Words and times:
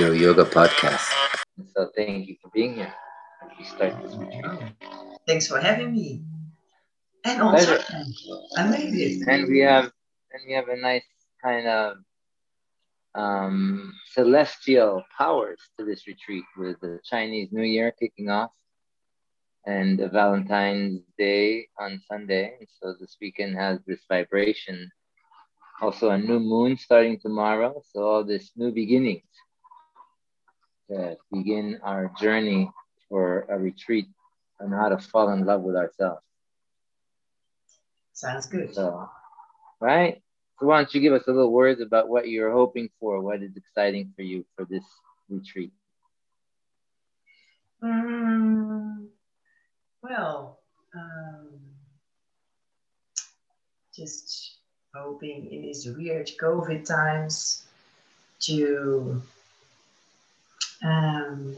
Your 0.00 0.14
Yoga 0.14 0.46
Podcast. 0.46 1.12
So 1.76 1.90
thank 1.94 2.26
you 2.26 2.36
for 2.40 2.48
being 2.54 2.72
here. 2.72 2.90
We 3.58 3.66
start 3.66 4.00
this 4.00 4.16
retreat. 4.16 4.72
Thanks 5.26 5.46
for 5.46 5.60
having 5.60 5.92
me. 5.92 6.24
And 7.26 7.42
also, 7.42 7.76
I 8.56 8.64
made 8.64 8.94
it. 8.96 9.28
And 9.28 9.46
we 9.46 9.58
have 9.60 9.92
and 10.32 10.40
we 10.48 10.54
have 10.54 10.68
a 10.68 10.76
nice 10.76 11.04
kind 11.44 11.66
of 11.68 11.96
um, 13.14 13.92
celestial 14.14 15.04
powers 15.18 15.60
to 15.76 15.84
this 15.84 16.06
retreat 16.06 16.44
with 16.56 16.80
the 16.80 17.00
Chinese 17.04 17.52
New 17.52 17.68
Year 17.68 17.92
kicking 17.92 18.30
off 18.30 18.52
and 19.66 19.98
the 19.98 20.08
Valentine's 20.08 21.02
Day 21.18 21.68
on 21.78 22.00
Sunday. 22.08 22.56
And 22.58 22.68
so 22.80 22.94
this 22.98 23.18
weekend 23.20 23.54
has 23.58 23.80
this 23.86 24.00
vibration. 24.08 24.90
Also, 25.82 26.08
a 26.08 26.16
new 26.16 26.40
moon 26.40 26.78
starting 26.78 27.20
tomorrow. 27.20 27.82
So, 27.92 28.02
all 28.02 28.24
this 28.24 28.52
new 28.56 28.72
beginnings 28.72 29.28
to 30.90 31.16
begin 31.32 31.80
our 31.82 32.12
journey 32.20 32.70
for 33.08 33.46
a 33.48 33.58
retreat 33.58 34.06
on 34.60 34.70
how 34.72 34.88
to 34.88 34.98
fall 34.98 35.30
in 35.32 35.44
love 35.44 35.62
with 35.62 35.76
ourselves. 35.76 36.22
Sounds 38.12 38.46
good. 38.46 38.74
So, 38.74 39.08
right? 39.80 40.22
So 40.58 40.66
why 40.66 40.78
don't 40.78 40.94
you 40.94 41.00
give 41.00 41.14
us 41.14 41.26
a 41.26 41.32
little 41.32 41.52
words 41.52 41.80
about 41.80 42.08
what 42.08 42.28
you're 42.28 42.52
hoping 42.52 42.90
for, 43.00 43.20
what 43.20 43.42
is 43.42 43.56
exciting 43.56 44.12
for 44.14 44.22
you 44.22 44.44
for 44.54 44.66
this 44.66 44.84
retreat? 45.30 45.72
Mm, 47.82 49.06
well, 50.02 50.60
um, 50.94 51.48
just 53.94 54.58
hoping 54.94 55.50
in 55.50 55.62
these 55.62 55.86
weird 55.86 56.30
COVID 56.40 56.84
times 56.84 57.64
to, 58.40 59.22
um, 60.84 61.56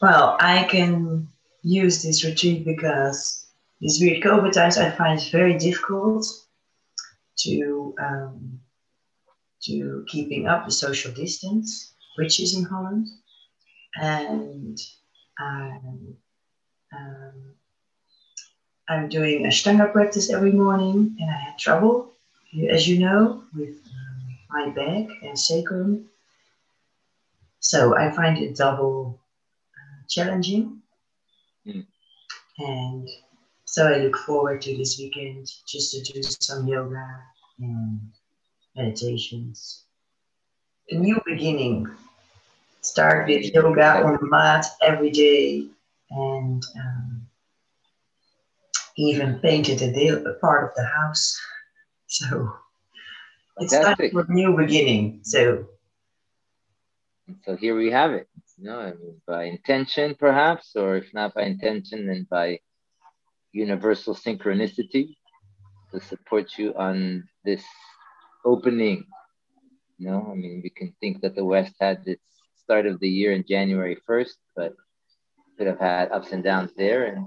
well, 0.00 0.36
I 0.40 0.64
can 0.64 1.28
use 1.62 2.02
this 2.02 2.24
retreat 2.24 2.64
because 2.64 3.46
these 3.80 4.00
weird 4.00 4.22
COVID 4.22 4.52
times 4.52 4.78
I 4.78 4.90
find 4.90 5.20
it 5.20 5.30
very 5.30 5.58
difficult 5.58 6.26
to 7.40 7.94
um, 8.00 8.60
to 9.62 10.04
keeping 10.08 10.46
up 10.46 10.64
the 10.64 10.72
social 10.72 11.12
distance, 11.12 11.94
which 12.16 12.40
is 12.40 12.56
in 12.56 12.64
Holland, 12.64 13.06
and 13.96 14.78
um, 15.40 16.16
um, 16.92 17.54
I'm 18.88 19.08
doing 19.08 19.44
a 19.44 19.48
Ashtanga 19.48 19.92
practice 19.92 20.30
every 20.30 20.52
morning, 20.52 21.16
and 21.20 21.30
I 21.30 21.36
had 21.36 21.58
trouble, 21.58 22.12
as 22.70 22.88
you 22.88 22.98
know, 22.98 23.42
with 23.54 23.76
my 24.50 24.70
back 24.70 25.08
and 25.22 25.38
sacrum. 25.38 26.08
So 27.60 27.96
I 27.96 28.10
find 28.12 28.38
it 28.38 28.56
double 28.56 29.20
uh, 29.74 30.06
challenging, 30.08 30.80
mm. 31.66 31.84
and 32.58 33.08
so 33.64 33.86
I 33.86 33.98
look 33.98 34.16
forward 34.16 34.62
to 34.62 34.76
this 34.76 34.98
weekend 34.98 35.46
just 35.66 35.92
to 35.92 36.12
do 36.12 36.22
some 36.22 36.66
yoga 36.66 37.06
and 37.58 38.00
meditations. 38.74 39.84
A 40.90 40.94
new 40.94 41.20
beginning. 41.26 41.86
Start 42.80 43.28
with 43.28 43.52
yoga 43.52 44.02
on 44.04 44.14
the 44.14 44.26
mat 44.26 44.64
every 44.80 45.10
day 45.10 45.66
and 46.10 46.64
um, 46.80 47.26
even 48.96 49.38
painted 49.40 49.82
a, 49.82 49.92
day, 49.92 50.08
a 50.08 50.32
part 50.40 50.64
of 50.64 50.70
the 50.76 50.84
house. 50.84 51.38
So 52.10 52.56
it's 53.58 53.74
time 53.74 53.96
for 53.96 54.22
a 54.22 54.32
new 54.32 54.56
beginning. 54.56 55.20
So 55.24 55.66
so 57.44 57.56
here 57.56 57.76
we 57.76 57.90
have 57.90 58.12
it. 58.12 58.28
You 58.56 58.64
know, 58.64 58.80
I 58.80 58.92
mean, 58.92 59.20
by 59.26 59.44
intention 59.44 60.16
perhaps, 60.18 60.74
or 60.74 60.96
if 60.96 61.12
not 61.14 61.34
by 61.34 61.42
intention, 61.42 62.06
then 62.06 62.26
by 62.30 62.60
universal 63.52 64.14
synchronicity 64.14 65.16
to 65.92 66.00
support 66.00 66.58
you 66.58 66.74
on 66.74 67.28
this 67.44 67.64
opening. 68.44 69.06
You 69.98 70.10
know, 70.10 70.28
I 70.30 70.34
mean, 70.34 70.60
we 70.62 70.70
can 70.70 70.94
think 71.00 71.22
that 71.22 71.34
the 71.34 71.44
West 71.44 71.74
had 71.80 72.02
its 72.06 72.22
start 72.56 72.86
of 72.86 73.00
the 73.00 73.08
year 73.08 73.32
in 73.32 73.44
January 73.48 73.96
1st, 74.08 74.36
but 74.54 74.74
could 75.56 75.66
have 75.66 75.80
had 75.80 76.12
ups 76.12 76.32
and 76.32 76.44
downs 76.44 76.70
there. 76.76 77.06
And 77.06 77.26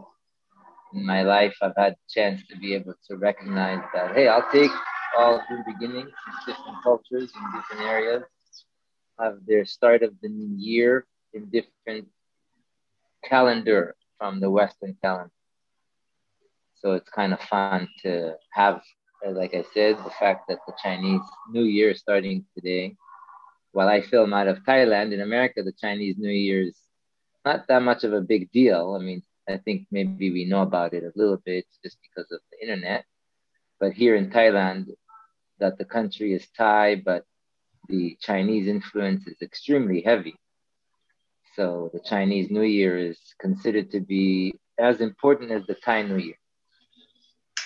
in 0.93 1.05
my 1.05 1.23
life, 1.23 1.55
I've 1.61 1.75
had 1.75 1.93
the 1.93 2.21
chance 2.21 2.41
to 2.49 2.57
be 2.57 2.73
able 2.73 2.93
to 3.09 3.17
recognize 3.17 3.83
that, 3.93 4.15
hey, 4.15 4.27
I'll 4.27 4.49
take 4.51 4.71
all 5.17 5.41
new 5.49 5.63
beginnings 5.65 6.09
in 6.09 6.33
different 6.53 6.77
cultures 6.83 7.31
in 7.35 7.59
different 7.59 7.89
areas, 7.89 8.23
have 9.19 9.39
their 9.45 9.65
start 9.65 10.03
of 10.03 10.13
the 10.21 10.29
new 10.29 10.55
year 10.57 11.05
in 11.33 11.49
different 11.49 12.07
calendar 13.23 13.95
from 14.17 14.39
the 14.39 14.49
Western 14.49 14.95
calendar. 15.01 15.31
So 16.75 16.93
it's 16.93 17.09
kind 17.09 17.33
of 17.33 17.39
fun 17.41 17.87
to 18.03 18.35
have, 18.51 18.81
uh, 19.25 19.31
like 19.31 19.53
I 19.53 19.63
said, 19.73 19.97
the 19.97 20.11
fact 20.19 20.47
that 20.49 20.59
the 20.65 20.73
Chinese 20.81 21.21
New 21.51 21.63
Year 21.63 21.91
is 21.91 21.99
starting 21.99 22.45
today. 22.55 22.95
While 23.71 23.87
I 23.87 24.01
film 24.01 24.33
out 24.33 24.47
of 24.47 24.63
Thailand, 24.63 25.13
in 25.13 25.21
America, 25.21 25.63
the 25.63 25.71
Chinese 25.71 26.15
New 26.17 26.31
Year 26.31 26.63
is 26.63 26.77
not 27.45 27.67
that 27.67 27.83
much 27.83 28.03
of 28.03 28.13
a 28.13 28.21
big 28.21 28.51
deal. 28.51 28.97
I 28.99 29.03
mean, 29.03 29.21
I 29.47 29.57
think 29.57 29.87
maybe 29.91 30.31
we 30.31 30.45
know 30.45 30.63
about 30.63 30.93
it 30.93 31.03
a 31.03 31.11
little 31.15 31.37
bit 31.37 31.65
just 31.83 31.97
because 32.01 32.31
of 32.31 32.39
the 32.51 32.61
internet. 32.61 33.05
But 33.79 33.93
here 33.93 34.15
in 34.15 34.29
Thailand, 34.29 34.87
that 35.59 35.77
the 35.77 35.85
country 35.85 36.33
is 36.33 36.47
Thai, 36.57 36.95
but 36.95 37.25
the 37.87 38.17
Chinese 38.21 38.67
influence 38.67 39.27
is 39.27 39.41
extremely 39.41 40.01
heavy. 40.01 40.35
So 41.55 41.89
the 41.93 41.99
Chinese 41.99 42.49
New 42.49 42.63
Year 42.63 42.97
is 42.97 43.19
considered 43.39 43.91
to 43.91 43.99
be 43.99 44.53
as 44.79 45.01
important 45.01 45.51
as 45.51 45.65
the 45.67 45.75
Thai 45.75 46.03
New 46.03 46.17
Year. 46.17 46.35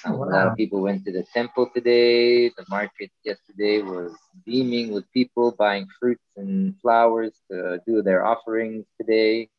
Oh, 0.07 0.17
wow. 0.17 0.25
A 0.25 0.29
lot 0.29 0.47
of 0.47 0.55
people 0.55 0.81
went 0.81 1.03
to 1.05 1.11
the 1.11 1.25
temple 1.33 1.69
today. 1.73 2.49
The 2.49 2.65
market 2.69 3.11
yesterday 3.23 3.81
was 3.81 4.15
beaming 4.45 4.91
with 4.91 5.11
people 5.11 5.51
buying 5.57 5.87
fruits 5.99 6.25
and 6.37 6.79
flowers 6.79 7.33
to 7.49 7.79
do 7.87 8.01
their 8.01 8.25
offerings 8.25 8.85
today. 8.99 9.49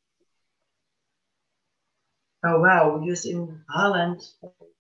Oh 2.45 2.61
wow! 2.61 2.99
Because 2.99 3.27
in 3.27 3.61
Holland, 3.69 4.23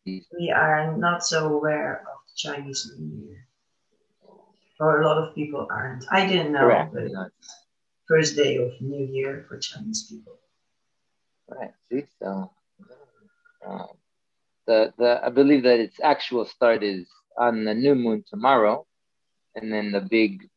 we 0.06 0.52
are 0.54 0.96
not 0.96 1.24
so 1.24 1.48
aware 1.48 2.00
of 2.02 2.18
the 2.28 2.34
Chinese 2.36 2.92
New 2.96 3.26
Year, 3.26 3.48
or 4.80 5.02
a 5.02 5.06
lot 5.06 5.18
of 5.18 5.34
people 5.34 5.66
aren't. 5.70 6.04
I 6.10 6.26
didn't 6.26 6.52
know, 6.52 6.60
Correct. 6.60 6.94
first 8.08 8.36
day 8.36 8.56
of 8.56 8.72
New 8.80 9.06
Year 9.06 9.44
for 9.48 9.58
Chinese 9.58 10.06
people. 10.10 10.38
Right. 11.48 11.70
See, 11.90 12.04
so 12.20 12.50
um, 13.66 13.88
the, 14.66 14.92
the 14.98 15.20
I 15.24 15.30
believe 15.30 15.62
that 15.62 15.80
its 15.80 15.98
actual 16.02 16.44
start 16.44 16.82
is 16.82 17.06
on 17.38 17.64
the 17.64 17.74
new 17.74 17.94
moon 17.94 18.24
tomorrow, 18.28 18.86
and 19.54 19.72
then 19.72 19.92
the 19.92 20.00
big 20.00 20.48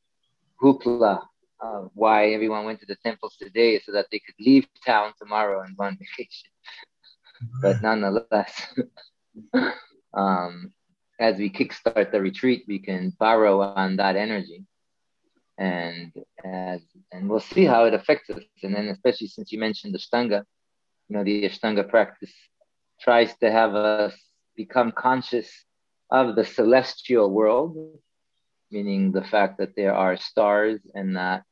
hoopla 0.61 1.21
of 1.61 1.91
why 1.93 2.29
everyone 2.29 2.65
went 2.65 2.79
to 2.79 2.85
the 2.85 2.95
temples 3.03 3.35
today 3.37 3.79
so 3.79 3.91
that 3.91 4.07
they 4.11 4.19
could 4.19 4.35
leave 4.39 4.67
town 4.85 5.13
tomorrow 5.19 5.61
and 5.61 5.75
go 5.77 5.83
on 5.83 5.97
vacation. 5.97 6.49
but 7.61 7.81
nonetheless, 7.81 8.73
um, 10.13 10.71
as 11.19 11.37
we 11.37 11.49
kickstart 11.49 12.11
the 12.11 12.21
retreat, 12.21 12.63
we 12.67 12.79
can 12.79 13.13
borrow 13.19 13.61
on 13.61 13.97
that 13.97 14.15
energy, 14.15 14.63
and 15.57 16.13
as 16.43 16.81
and 17.11 17.29
we'll 17.29 17.41
see 17.41 17.65
how 17.65 17.85
it 17.85 17.93
affects 17.93 18.29
us. 18.29 18.41
And 18.63 18.73
then, 18.73 18.87
especially 18.87 19.27
since 19.27 19.51
you 19.51 19.59
mentioned 19.59 19.93
the 19.93 19.99
Ashtanga, 19.99 20.43
you 21.07 21.17
know, 21.17 21.23
the 21.23 21.43
Ashtanga 21.49 21.87
practice 21.87 22.33
tries 23.01 23.35
to 23.37 23.51
have 23.51 23.75
us 23.75 24.15
become 24.55 24.91
conscious 24.91 25.49
of 26.11 26.35
the 26.35 26.45
celestial 26.45 27.29
world, 27.29 27.77
meaning 28.71 29.11
the 29.11 29.23
fact 29.23 29.57
that 29.59 29.75
there 29.75 29.93
are 29.93 30.17
stars 30.17 30.79
and 30.95 31.15
that 31.17 31.43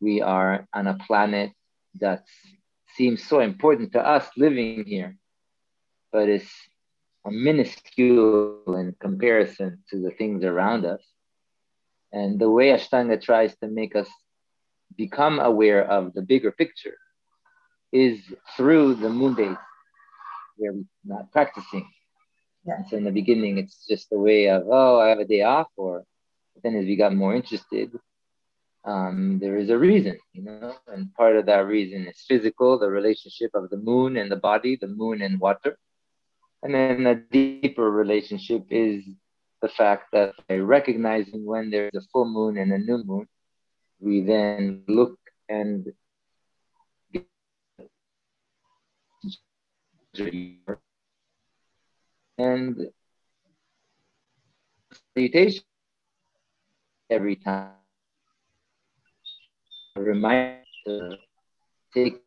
we 0.00 0.22
are 0.22 0.66
on 0.72 0.86
a 0.86 0.98
planet 1.06 1.52
that 2.00 2.24
seems 2.96 3.22
so 3.22 3.40
important 3.40 3.92
to 3.92 4.00
us 4.00 4.28
living 4.36 4.84
here, 4.84 5.16
but 6.12 6.28
it's 6.28 6.50
a 7.28 7.30
minuscule 7.30 8.74
in 8.80 8.94
comparison 9.00 9.82
to 9.90 10.00
the 10.00 10.10
things 10.10 10.44
around 10.44 10.86
us. 10.86 11.02
And 12.10 12.38
the 12.38 12.50
way 12.50 12.68
Ashtanga 12.68 13.20
tries 13.20 13.54
to 13.58 13.68
make 13.68 13.94
us 13.94 14.08
become 14.96 15.38
aware 15.38 15.84
of 15.84 16.14
the 16.14 16.22
bigger 16.22 16.50
picture 16.50 16.96
is 17.92 18.18
through 18.56 18.94
the 18.94 19.10
moon 19.10 19.34
days 19.34 19.56
where 20.56 20.72
we're 20.72 20.84
not 21.04 21.30
practicing. 21.30 21.86
Yeah. 22.64 22.82
So 22.88 22.96
in 22.96 23.04
the 23.04 23.12
beginning, 23.20 23.58
it's 23.58 23.86
just 23.86 24.06
a 24.12 24.18
way 24.18 24.48
of, 24.48 24.62
oh, 24.70 24.98
I 24.98 25.08
have 25.08 25.18
a 25.18 25.24
day 25.24 25.42
off. 25.42 25.68
Or 25.76 26.04
then 26.62 26.76
as 26.76 26.86
we 26.86 26.96
got 26.96 27.14
more 27.14 27.34
interested, 27.34 27.90
um, 28.84 29.38
there 29.38 29.58
is 29.58 29.68
a 29.68 29.78
reason, 29.78 30.18
you 30.32 30.42
know, 30.44 30.74
and 30.86 31.12
part 31.14 31.36
of 31.36 31.46
that 31.46 31.66
reason 31.66 32.06
is 32.06 32.24
physical, 32.26 32.78
the 32.78 32.88
relationship 32.88 33.50
of 33.54 33.68
the 33.68 33.76
moon 33.76 34.16
and 34.16 34.30
the 34.30 34.36
body, 34.36 34.76
the 34.76 34.86
moon 34.86 35.20
and 35.20 35.38
water. 35.38 35.76
And 36.62 36.74
then 36.74 37.06
a 37.06 37.14
deeper 37.14 37.90
relationship 37.90 38.66
is 38.70 39.04
the 39.62 39.68
fact 39.68 40.10
that 40.12 40.34
by 40.48 40.56
recognizing 40.56 41.44
when 41.44 41.70
there's 41.70 41.94
a 41.94 42.00
full 42.12 42.24
moon 42.24 42.58
and 42.58 42.72
a 42.72 42.78
new 42.78 43.02
moon, 43.04 43.28
we 44.00 44.22
then 44.22 44.82
look 44.88 45.18
and 45.48 45.86
and 52.38 52.90
salutation 55.14 55.64
every 57.10 57.36
time. 57.36 57.72
A 59.96 60.00
reminder 60.00 60.62
to 60.86 61.16
take 61.94 62.20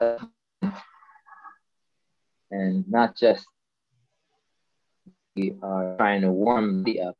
and 2.51 2.89
not 2.89 3.15
just 3.15 3.45
we 5.35 5.55
are 5.61 5.95
trying 5.97 6.21
to 6.21 6.31
warm 6.31 6.83
the 6.83 7.01
up 7.01 7.17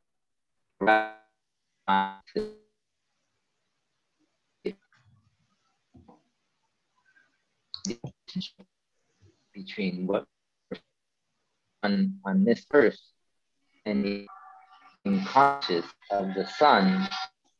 between 9.54 10.06
what 10.06 10.26
on, 11.82 12.18
on 12.24 12.44
this 12.44 12.64
earth 12.72 12.98
and 13.86 14.02
being 14.02 15.24
conscious 15.24 15.84
of 16.10 16.34
the 16.34 16.46
sun 16.46 17.08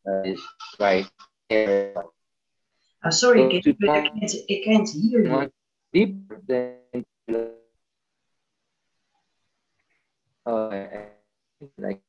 that 0.05 0.27
is 0.27 0.41
right 0.79 1.11
there. 1.51 1.95
I'm 3.03 3.13
sorry, 3.13 3.43
I 3.43 3.61
can't, 3.61 3.77
I 3.83 4.01
can't, 4.01 4.35
I 4.51 4.61
can't 4.65 4.89
hear 4.89 5.25
you. 5.25 5.51
Deeper 5.93 6.41
than 6.47 7.05
oh, 10.47 10.71
like 11.79 12.01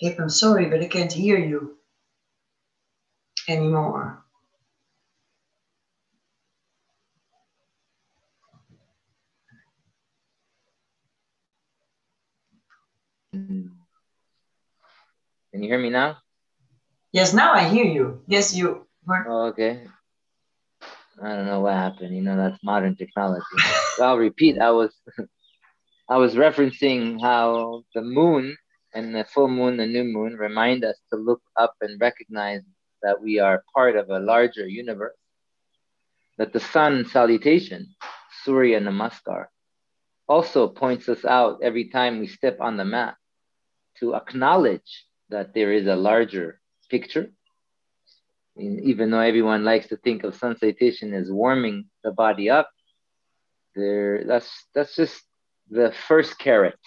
Kip, 0.00 0.18
I'm 0.18 0.30
sorry, 0.30 0.66
but 0.66 0.82
I 0.82 0.88
can't 0.88 1.12
hear 1.12 1.38
you 1.38 1.76
anymore. 3.48 4.24
Can 13.32 13.70
you 15.52 15.68
hear 15.68 15.78
me 15.78 15.90
now? 15.90 16.18
Yes, 17.12 17.32
now 17.32 17.52
I 17.52 17.68
hear 17.68 17.84
you. 17.84 18.22
Yes, 18.26 18.54
you 18.54 18.86
were. 19.06 19.26
Oh, 19.28 19.46
okay. 19.48 19.86
I 21.22 21.36
don't 21.36 21.46
know 21.46 21.60
what 21.60 21.74
happened. 21.74 22.14
You 22.16 22.22
know, 22.22 22.36
that's 22.36 22.62
modern 22.64 22.96
technology. 22.96 23.44
so 23.96 24.04
I'll 24.04 24.18
repeat. 24.18 24.58
I 24.58 24.70
was, 24.70 24.92
I 26.08 26.16
was 26.16 26.34
referencing 26.34 27.20
how 27.20 27.84
the 27.94 28.02
moon 28.02 28.56
and 28.94 29.14
the 29.14 29.24
full 29.24 29.48
moon, 29.48 29.76
the 29.76 29.86
new 29.86 30.04
moon, 30.04 30.34
remind 30.34 30.84
us 30.84 30.96
to 31.10 31.16
look 31.16 31.40
up 31.56 31.74
and 31.80 32.00
recognize 32.00 32.62
that 33.02 33.22
we 33.22 33.38
are 33.38 33.64
part 33.74 33.96
of 33.96 34.10
a 34.10 34.18
larger 34.18 34.66
universe. 34.66 35.16
That 36.38 36.52
the 36.52 36.60
sun 36.60 37.06
salutation, 37.06 37.94
Surya 38.42 38.80
Namaskar, 38.80 39.46
also 40.28 40.68
points 40.68 41.08
us 41.08 41.24
out 41.24 41.60
every 41.62 41.88
time 41.88 42.18
we 42.18 42.26
step 42.26 42.58
on 42.60 42.76
the 42.76 42.84
mat 42.84 43.16
to 44.00 44.14
acknowledge 44.14 45.06
that 45.28 45.54
there 45.54 45.72
is 45.72 45.86
a 45.86 45.96
larger 45.96 46.60
picture. 46.90 47.30
Even 48.56 49.10
though 49.10 49.20
everyone 49.20 49.64
likes 49.64 49.88
to 49.88 49.96
think 49.96 50.24
of 50.24 50.34
sun 50.34 50.56
salutation 50.58 51.14
as 51.14 51.30
warming 51.30 51.86
the 52.04 52.12
body 52.12 52.50
up, 52.50 52.70
there 53.74 54.24
that's 54.24 54.50
that's 54.74 54.94
just 54.94 55.22
the 55.70 55.92
first 56.08 56.38
carrot, 56.38 56.78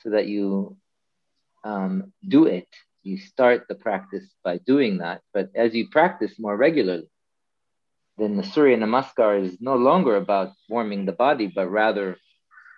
so 0.00 0.10
that 0.10 0.26
you 0.26 0.76
um, 1.64 2.12
do 2.26 2.46
it. 2.46 2.68
You 3.02 3.18
start 3.18 3.66
the 3.68 3.74
practice 3.74 4.24
by 4.44 4.58
doing 4.58 4.98
that, 4.98 5.22
but 5.32 5.50
as 5.54 5.74
you 5.74 5.88
practice 5.88 6.38
more 6.38 6.56
regularly, 6.56 7.08
then 8.18 8.36
the 8.36 8.42
Surya 8.42 8.76
Namaskar 8.76 9.44
is 9.44 9.60
no 9.60 9.76
longer 9.76 10.16
about 10.16 10.50
warming 10.68 11.04
the 11.04 11.12
body, 11.12 11.46
but 11.46 11.68
rather, 11.68 12.16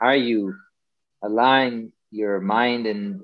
are 0.00 0.16
you 0.16 0.54
allowing 1.22 1.92
your 2.10 2.40
mind 2.40 2.86
and 2.86 3.20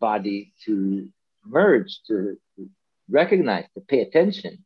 body 0.00 0.52
to 0.64 1.08
merge, 1.44 2.00
to 2.06 2.36
recognize, 3.10 3.66
to 3.74 3.80
pay 3.80 4.00
attention 4.00 4.64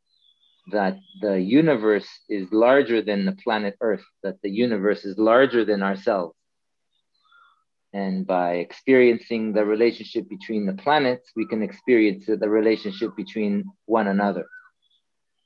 that 0.70 0.96
the 1.20 1.40
universe 1.40 2.08
is 2.28 2.46
larger 2.52 3.00
than 3.00 3.24
the 3.24 3.36
planet 3.44 3.76
Earth, 3.80 4.04
that 4.22 4.36
the 4.42 4.50
universe 4.50 5.04
is 5.04 5.16
larger 5.18 5.64
than 5.64 5.82
ourselves. 5.82 6.34
And 7.94 8.26
by 8.26 8.56
experiencing 8.56 9.54
the 9.54 9.64
relationship 9.64 10.28
between 10.28 10.66
the 10.66 10.74
planets, 10.74 11.30
we 11.34 11.46
can 11.46 11.62
experience 11.62 12.26
the 12.26 12.48
relationship 12.48 13.16
between 13.16 13.64
one 13.86 14.08
another. 14.08 14.46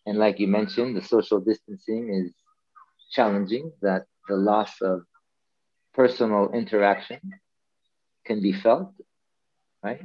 And 0.06 0.18
like 0.18 0.40
you 0.40 0.48
mentioned, 0.48 0.96
the 0.96 1.02
social 1.02 1.40
distancing 1.40 2.12
is 2.12 2.32
challenging, 3.12 3.70
that 3.82 4.06
the 4.28 4.34
loss 4.34 4.80
of 4.80 5.02
personal 5.94 6.50
interaction 6.52 7.20
can 8.26 8.42
be 8.42 8.52
felt 8.52 8.92
right? 9.82 10.00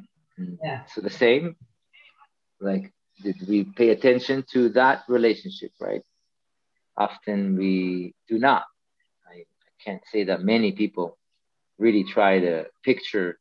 Yeah. 0.63 0.85
So 0.85 1.01
the 1.01 1.09
same, 1.09 1.55
like, 2.59 2.91
did 3.23 3.35
we 3.47 3.63
pay 3.63 3.89
attention 3.89 4.43
to 4.53 4.69
that 4.69 5.03
relationship, 5.07 5.71
right? 5.79 6.03
Often 6.97 7.57
we 7.57 8.13
do 8.27 8.37
not. 8.39 8.63
I, 9.27 9.39
I 9.39 9.83
can't 9.83 10.01
say 10.11 10.25
that 10.25 10.41
many 10.41 10.71
people 10.71 11.17
really 11.77 12.03
try 12.03 12.39
to 12.39 12.65
picture 12.83 13.39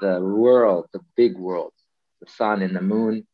the 0.00 0.20
world, 0.20 0.86
the 0.92 1.00
big 1.16 1.36
world, 1.36 1.72
the 2.20 2.26
sun 2.28 2.62
and 2.62 2.74
the 2.74 2.82
moon. 2.82 3.26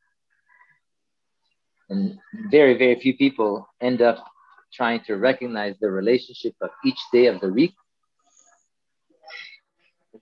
And 1.88 2.18
very, 2.50 2.76
very 2.76 2.98
few 2.98 3.16
people 3.16 3.68
end 3.80 4.02
up 4.02 4.24
trying 4.72 5.00
to 5.06 5.16
recognize 5.16 5.76
the 5.80 5.90
relationship 5.90 6.54
of 6.60 6.70
each 6.84 6.98
day 7.12 7.26
of 7.26 7.40
the 7.40 7.48
week. 7.52 7.74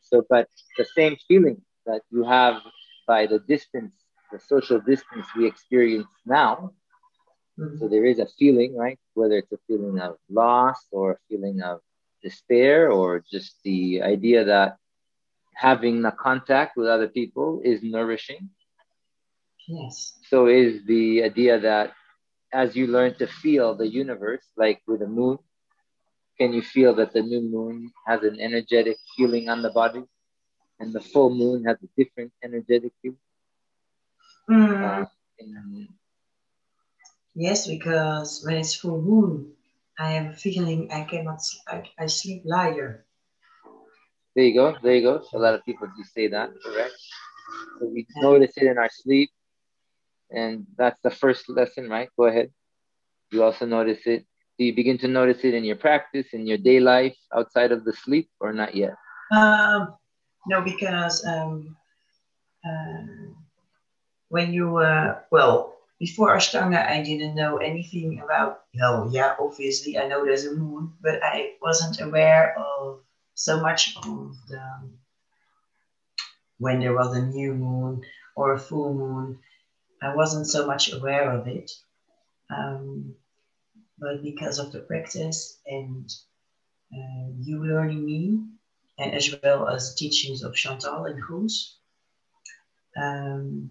So, 0.03 0.25
but 0.29 0.49
the 0.77 0.85
same 0.85 1.17
feeling 1.29 1.63
that 1.87 2.03
you 2.11 2.25
have 2.25 2.63
by 3.07 3.27
the 3.27 3.39
distance, 3.39 3.93
the 4.33 4.39
social 4.39 4.81
distance 4.81 5.27
we 5.37 5.47
experience 5.47 6.09
now. 6.27 6.73
Mm-hmm. 7.59 7.79
So 7.79 7.89
there 7.89 8.05
is 8.05 8.19
a 8.19 8.27
feeling, 8.39 8.77
right? 8.77 8.99
Whether 9.15 9.39
it's 9.39 9.53
a 9.53 9.59
feeling 9.67 9.99
of 10.01 10.17
loss 10.31 10.87
or 10.91 11.13
a 11.13 11.19
feeling 11.29 11.63
of 11.63 11.81
despair 12.23 12.91
or 12.91 13.25
just 13.31 13.57
the 13.65 14.03
idea 14.03 14.45
that 14.45 14.77
having 15.55 16.03
the 16.03 16.11
contact 16.11 16.77
with 16.77 16.87
other 16.87 17.09
people 17.09 17.61
is 17.65 17.83
nourishing. 17.83 18.51
Yes. 19.69 20.19
So 20.29 20.47
is 20.47 20.85
the 20.87 21.23
idea 21.23 21.61
that 21.61 21.93
as 22.53 22.75
you 22.75 22.87
learn 22.87 23.15
to 23.19 23.27
feel 23.27 23.75
the 23.77 23.87
universe, 23.87 24.45
like 24.57 24.83
with 24.87 25.01
the 25.01 25.07
moon, 25.07 25.39
can 26.39 26.53
you 26.53 26.63
feel 26.63 26.95
that 26.95 27.13
the 27.13 27.23
new 27.23 27.43
moon 27.43 27.93
has 28.07 28.23
an 28.23 28.41
energetic 28.41 28.97
feeling 29.17 29.49
on 29.49 29.63
the 29.63 29.71
body? 29.71 30.03
and 30.81 30.93
the 30.93 31.01
full 31.01 31.31
moon 31.31 31.65
has 31.65 31.77
a 31.83 31.89
different 31.97 32.33
energetic 32.43 32.93
feel. 33.03 33.15
Mm. 34.51 35.07
Yes, 37.35 37.67
because 37.69 38.43
when 38.45 38.57
it's 38.57 38.75
full 38.75 39.01
moon, 39.01 39.53
I 39.99 40.13
have 40.13 40.33
a 40.33 40.37
feeling 40.37 40.91
I 40.91 41.05
cannot, 41.05 41.41
I, 41.69 41.85
I 41.99 42.07
sleep 42.07 42.43
lighter. 42.45 43.07
There 44.35 44.45
you 44.45 44.55
go, 44.55 44.77
there 44.83 44.97
you 44.97 45.03
go. 45.03 45.23
So 45.31 45.39
a 45.39 45.43
lot 45.43 45.55
of 45.55 45.65
people 45.65 45.87
do 45.87 46.05
say 46.05 46.27
that, 46.29 46.51
correct? 46.65 46.95
So 47.79 47.87
we 47.87 48.07
notice 48.17 48.53
it 48.57 48.67
in 48.67 48.79
our 48.79 48.91
sleep, 48.91 49.31
and 50.31 50.67
that's 50.77 50.99
the 51.03 51.11
first 51.11 51.49
lesson, 51.49 51.89
right? 51.89 52.09
Go 52.17 52.27
ahead. 52.27 52.51
You 53.31 53.45
also 53.45 53.67
notice 53.67 54.07
it. 54.07 54.27
Do 54.59 54.65
you 54.65 54.75
begin 54.75 54.99
to 54.99 55.09
notice 55.09 55.45
it 55.45 55.55
in 55.55 55.65
your 55.65 55.77
practice, 55.77 56.27
in 56.33 56.47
your 56.47 56.59
day 56.59 56.81
life, 56.81 57.17
outside 57.35 57.73
of 57.73 57.85
the 57.85 57.93
sleep, 57.93 58.29
or 58.41 58.53
not 58.53 58.75
yet? 58.75 58.95
Um, 59.33 59.95
no, 60.47 60.61
because 60.63 61.25
um, 61.25 61.77
uh, 62.65 63.33
when 64.31 64.55
you 64.55 64.79
uh, 64.79 65.21
well 65.31 65.77
before 65.99 66.35
Ashtanga, 66.35 66.89
I 66.89 67.03
didn't 67.03 67.35
know 67.35 67.59
anything 67.59 68.21
about. 68.25 68.63
No, 68.73 69.09
yeah, 69.13 69.37
obviously 69.39 69.99
I 69.99 70.09
know 70.09 70.25
there's 70.25 70.47
a 70.47 70.55
moon, 70.55 70.93
but 71.03 71.21
I 71.23 71.53
wasn't 71.61 72.01
aware 72.01 72.57
of 72.59 73.01
so 73.35 73.61
much 73.61 73.97
of 73.97 74.35
the 74.49 74.63
when 76.59 76.81
there 76.81 76.95
was 76.95 77.15
a 77.15 77.27
new 77.27 77.53
moon 77.55 78.03
or 78.35 78.55
a 78.55 78.59
full 78.59 78.95
moon. 78.95 79.39
I 80.03 80.15
wasn't 80.15 80.47
so 80.47 80.67
much 80.67 80.93
aware 80.93 81.31
of 81.31 81.47
it. 81.47 81.71
Um, 82.49 83.15
but 83.99 84.23
because 84.23 84.59
of 84.59 84.73
the 84.73 84.81
practice 84.81 85.59
and 85.67 86.11
uh, 86.93 87.29
you 87.39 87.63
learning 87.63 88.05
me, 88.05 88.41
and 88.99 89.13
as 89.15 89.35
well 89.43 89.69
as 89.69 89.95
teachings 89.95 90.43
of 90.43 90.55
Chantal 90.55 91.07
and 91.07 91.21
Goes. 91.23 91.77
Um, 92.97 93.71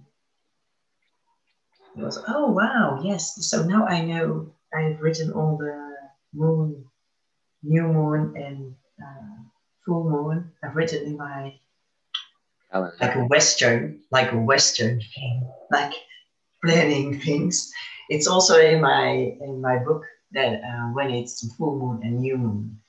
was, 1.95 2.23
oh 2.27 2.51
wow, 2.51 3.01
yes. 3.03 3.35
So 3.47 3.63
now 3.63 3.85
I 3.85 4.01
know 4.01 4.53
I've 4.73 4.99
written 5.01 5.31
all 5.33 5.57
the 5.57 5.95
moon, 6.33 6.85
new 7.63 7.87
moon, 7.87 8.33
and 8.35 8.75
uh, 9.01 9.43
full 9.85 10.09
moon. 10.09 10.51
I've 10.63 10.75
written 10.75 11.03
in 11.05 11.17
my 11.17 11.53
calendar. 12.71 12.95
like 13.01 13.15
a 13.15 13.25
Western, 13.25 13.99
like 14.11 14.31
a 14.31 14.37
Western 14.37 15.01
thing, 15.01 15.51
like 15.71 15.93
planning 16.63 17.19
things. 17.19 17.71
It's 18.09 18.27
also 18.27 18.59
in 18.59 18.81
my 18.81 19.35
in 19.41 19.61
my 19.61 19.77
book 19.77 20.03
that 20.31 20.61
uh, 20.61 20.87
when 20.93 21.09
it's 21.09 21.45
full 21.55 21.77
moon 21.79 22.01
and 22.03 22.19
new 22.19 22.37
moon, 22.37 22.79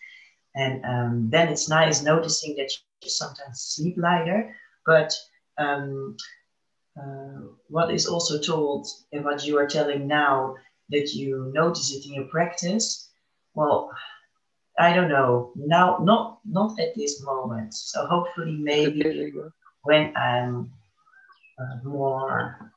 and 0.55 0.85
um, 0.85 1.31
then 1.31 1.49
it's 1.49 1.69
nice 1.69 2.03
noticing 2.03 2.57
that 2.57 2.71
you 3.03 3.11
sometimes 3.11 3.61
sleep 3.61 3.97
lighter, 3.97 4.55
but 4.87 5.13
um, 5.59 6.17
uh, 6.99 7.41
what 7.69 7.93
is 7.93 8.07
also 8.07 8.39
told 8.39 8.87
and 9.13 9.25
what 9.25 9.45
you 9.45 9.59
are 9.59 9.67
telling 9.67 10.07
now 10.07 10.57
that 10.89 11.15
you 11.15 11.51
notice 11.55 11.93
it 11.93 12.07
in 12.07 12.15
your 12.15 12.25
practice, 12.25 13.09
well, 13.55 13.91
I 14.79 14.95
don't 14.95 15.09
know. 15.09 15.53
Now, 15.57 15.99
not 16.03 16.41
not 16.45 16.79
at 16.81 16.95
this 16.97 17.23
moment. 17.23 17.75
So 17.75 18.07
hopefully, 18.07 18.57
maybe 18.57 19.33
when 19.83 20.17
I'm 20.17 20.73
uh, 21.59 21.77
more 21.85 22.73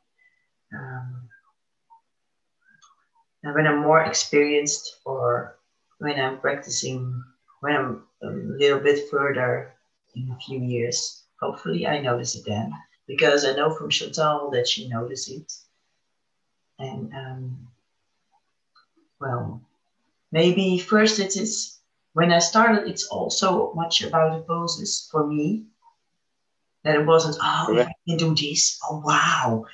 um, 0.73 1.29
when 3.41 3.67
I'm 3.67 3.79
more 3.79 4.03
experienced 4.03 4.99
or 5.05 5.57
when 5.99 6.19
I'm 6.19 6.39
practicing, 6.39 7.23
when 7.61 7.75
I'm 7.75 8.03
a 8.21 8.27
little 8.27 8.79
bit 8.79 9.09
further 9.09 9.73
in 10.15 10.29
a 10.29 10.39
few 10.39 10.59
years, 10.59 11.23
hopefully 11.41 11.87
I 11.87 11.99
notice 11.99 12.35
it 12.35 12.43
then 12.45 12.73
because 13.07 13.45
I 13.45 13.53
know 13.53 13.73
from 13.75 13.89
Chantal 13.89 14.49
that 14.51 14.67
she 14.67 14.87
noticed 14.87 15.29
it. 15.31 15.53
And 16.79 17.13
um, 17.13 17.67
well, 19.19 19.61
maybe 20.31 20.79
first 20.79 21.19
it 21.19 21.35
is 21.37 21.79
when 22.13 22.31
I 22.31 22.39
started, 22.39 22.87
it's 22.87 23.07
also 23.07 23.73
much 23.73 24.03
about 24.03 24.37
the 24.37 24.43
poses 24.43 25.09
for 25.11 25.27
me. 25.27 25.65
That 26.83 26.95
it 26.95 27.05
wasn't, 27.05 27.37
oh, 27.41 27.77
if 27.77 27.87
I 27.87 27.93
can 28.07 28.17
do 28.17 28.35
this, 28.35 28.77
oh 28.89 29.01
wow, 29.05 29.65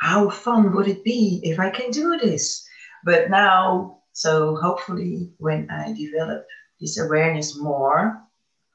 how 0.00 0.30
fun 0.30 0.74
would 0.74 0.88
it 0.88 1.04
be 1.04 1.40
if 1.42 1.60
I 1.60 1.68
can 1.68 1.90
do 1.90 2.16
this? 2.16 2.66
But 3.04 3.28
now, 3.28 3.98
so 4.12 4.56
hopefully, 4.56 5.32
when 5.36 5.68
I 5.70 5.92
develop 5.92 6.46
this 6.80 6.98
awareness 6.98 7.58
more, 7.58 8.22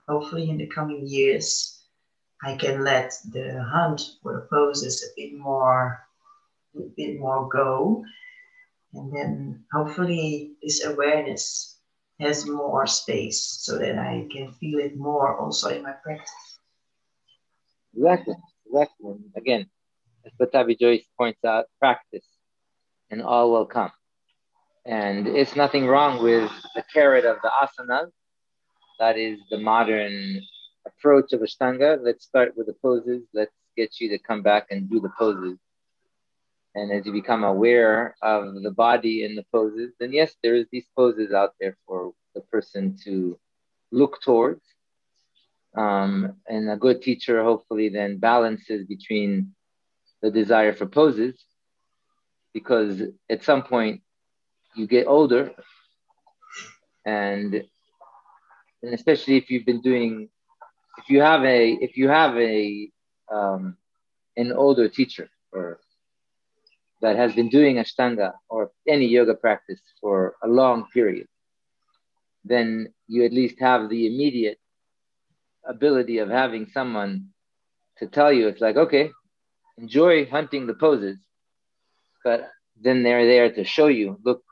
hopefully 0.08 0.50
in 0.52 0.58
the 0.58 0.68
coming 0.68 1.08
years, 1.08 1.75
I 2.46 2.56
can 2.56 2.84
let 2.84 3.12
the 3.32 3.64
hunt 3.64 4.02
for 4.22 4.36
the 4.36 4.48
poses 4.56 5.04
a 5.04 5.10
bit 5.18 5.34
more, 5.34 6.06
a 6.78 6.82
bit 6.96 7.20
more 7.20 7.50
go, 7.50 8.06
and 8.94 9.12
then 9.12 9.66
hopefully 9.74 10.54
this 10.62 10.86
awareness 10.86 11.80
has 12.20 12.46
more 12.48 12.86
space 12.86 13.42
so 13.62 13.80
that 13.80 13.98
I 13.98 14.28
can 14.32 14.52
feel 14.54 14.78
it 14.80 14.96
more 14.96 15.40
also 15.40 15.70
in 15.70 15.82
my 15.82 15.94
practice. 15.94 16.60
Exactly, 17.98 18.36
exactly. 18.68 19.16
Again, 19.36 19.66
as 20.24 20.32
Pattabhi 20.40 20.78
Jois 20.80 21.02
points 21.18 21.44
out, 21.44 21.66
practice 21.80 22.28
and 23.10 23.24
all 23.24 23.52
will 23.52 23.66
come. 23.66 23.92
And 24.86 25.28
it's 25.28 25.56
nothing 25.56 25.88
wrong 25.88 26.22
with 26.22 26.52
the 26.76 26.84
carrot 26.94 27.26
of 27.26 27.38
the 27.42 27.50
asanas. 27.50 28.12
That 29.00 29.18
is 29.18 29.40
the 29.50 29.58
modern 29.58 30.42
approach 30.86 31.34
of 31.34 31.42
Ashtanga. 31.42 32.00
Let's 32.02 32.26
start 32.26 32.56
with 32.56 32.68
the 32.68 32.76
poses. 32.82 33.24
Let's 33.34 33.54
get 33.76 34.00
you 34.00 34.10
to 34.10 34.18
come 34.18 34.42
back 34.42 34.68
and 34.72 34.90
do 34.90 35.00
the 35.00 35.12
poses. 35.18 35.58
And 36.76 36.92
as 36.92 37.06
you 37.06 37.14
become 37.14 37.44
aware 37.44 38.16
of 38.22 38.62
the 38.62 38.72
body 38.72 39.24
and 39.24 39.38
the 39.38 39.46
poses, 39.52 39.94
then 40.00 40.12
yes, 40.12 40.36
there 40.44 40.56
is 40.56 40.66
these 40.72 40.88
poses 40.96 41.32
out 41.32 41.54
there 41.60 41.78
for 41.88 42.14
the 42.34 42.42
person 42.42 42.98
to 43.06 43.40
look 43.92 44.22
towards. 44.22 44.62
Um, 45.76 46.36
and 46.48 46.70
a 46.70 46.78
good 46.78 47.02
teacher 47.02 47.44
hopefully 47.44 47.90
then 47.90 48.18
balances 48.18 48.86
between 48.86 49.56
the 50.22 50.32
desire 50.32 50.74
for 50.74 50.86
poses 50.86 51.44
because 52.54 53.02
at 53.30 53.44
some 53.44 53.64
point 53.64 54.02
you 54.76 54.88
get 54.88 55.08
older 55.08 55.52
and 57.06 57.64
and 58.82 58.94
especially 58.94 59.36
if 59.36 59.50
you've 59.50 59.66
been 59.66 59.82
doing 59.82 60.30
if 60.98 61.10
you 61.10 61.22
have 61.22 61.44
a 61.44 61.72
if 61.74 61.98
you 61.98 62.08
have 62.10 62.36
a 62.38 62.90
um, 63.32 63.78
an 64.38 64.52
older 64.52 64.90
teacher 64.90 65.30
or 65.52 65.80
that 67.02 67.16
has 67.16 67.34
been 67.34 67.50
doing 67.50 67.76
ashtanga 67.76 68.34
or 68.50 68.72
any 68.88 69.06
yoga 69.06 69.36
practice 69.36 69.82
for 70.02 70.36
a 70.44 70.48
long 70.48 70.88
period 70.94 71.28
then 72.44 72.94
you 73.08 73.26
at 73.26 73.34
least 73.34 73.60
have 73.60 73.90
the 73.90 74.08
immediate 74.08 74.60
ability 75.68 76.20
of 76.20 76.30
having 76.30 76.68
someone 76.68 77.28
to 77.98 78.08
tell 78.08 78.32
you 78.32 78.48
it's 78.48 78.62
like 78.62 78.76
okay 78.76 79.12
enjoy 79.78 80.26
hunting 80.26 80.68
the 80.68 80.74
poses, 80.74 81.18
but 82.24 82.50
then 82.82 83.04
they're 83.04 83.26
there 83.26 83.52
to 83.54 83.64
show 83.64 83.88
you, 83.88 84.20
look, 84.24 84.44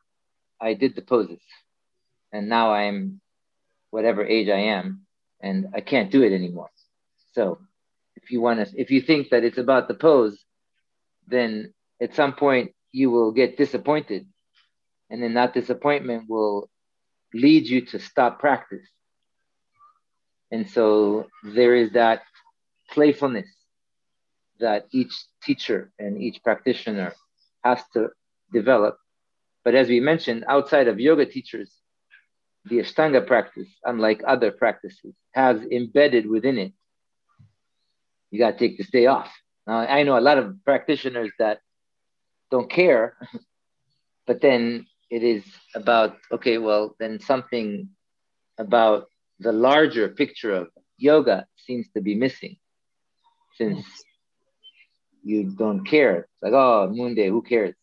I 0.59 0.73
did 0.73 0.95
the 0.95 1.01
poses, 1.01 1.41
and 2.31 2.49
now 2.49 2.73
I'm 2.73 3.21
whatever 3.89 4.25
age 4.25 4.49
I 4.49 4.59
am, 4.77 5.05
and 5.43 5.67
I 5.75 5.81
can't 5.81 6.09
do 6.09 6.23
it 6.23 6.33
anymore. 6.33 6.69
So 7.33 7.59
if 8.15 8.31
you 8.31 8.41
want 8.41 8.65
to, 8.65 8.81
if 8.81 8.89
you 8.89 9.01
think 9.01 9.29
that 9.29 9.43
it's 9.43 9.59
about 9.59 9.87
the 9.87 9.93
pose, 9.93 10.43
then 11.27 11.73
at 12.01 12.15
some 12.15 12.33
point 12.33 12.71
you 12.91 13.11
will 13.11 13.31
get 13.31 13.57
disappointed, 13.57 14.25
and 15.09 15.21
then 15.21 15.35
that 15.35 15.53
disappointment 15.53 16.29
will 16.29 16.69
lead 17.33 17.67
you 17.67 17.85
to 17.87 17.99
stop 17.99 18.39
practice. 18.39 18.87
And 20.51 20.69
so 20.69 21.27
there 21.43 21.75
is 21.75 21.91
that 21.91 22.21
playfulness 22.91 23.49
that 24.59 24.85
each 24.91 25.13
teacher 25.43 25.91
and 25.99 26.21
each 26.21 26.41
practitioner 26.43 27.13
has 27.63 27.81
to 27.93 28.09
develop. 28.53 28.97
But 29.63 29.75
as 29.75 29.87
we 29.87 29.99
mentioned, 29.99 30.45
outside 30.47 30.87
of 30.87 30.99
yoga 30.99 31.25
teachers, 31.25 31.73
the 32.65 32.79
Ashtanga 32.79 33.25
practice, 33.25 33.67
unlike 33.83 34.21
other 34.25 34.51
practices, 34.51 35.13
has 35.33 35.61
embedded 35.71 36.27
within 36.27 36.57
it. 36.57 36.73
You 38.31 38.39
got 38.39 38.51
to 38.51 38.57
take 38.57 38.77
this 38.77 38.89
day 38.89 39.05
off. 39.05 39.31
Now, 39.67 39.79
I 39.79 40.03
know 40.03 40.17
a 40.17 40.21
lot 40.21 40.37
of 40.37 40.63
practitioners 40.65 41.31
that 41.39 41.59
don't 42.51 42.69
care, 42.69 43.17
but 44.27 44.41
then 44.41 44.87
it 45.09 45.23
is 45.23 45.43
about, 45.75 46.17
okay, 46.31 46.57
well, 46.57 46.95
then 46.99 47.19
something 47.19 47.89
about 48.57 49.07
the 49.39 49.51
larger 49.51 50.09
picture 50.09 50.53
of 50.53 50.67
yoga 50.97 51.45
seems 51.57 51.87
to 51.95 52.01
be 52.01 52.15
missing 52.15 52.57
since 53.57 53.85
you 55.23 55.51
don't 55.51 55.85
care. 55.85 56.19
It's 56.19 56.43
like, 56.43 56.53
oh, 56.53 56.89
moon 56.91 57.15
day, 57.15 57.29
who 57.29 57.41
cares? 57.41 57.75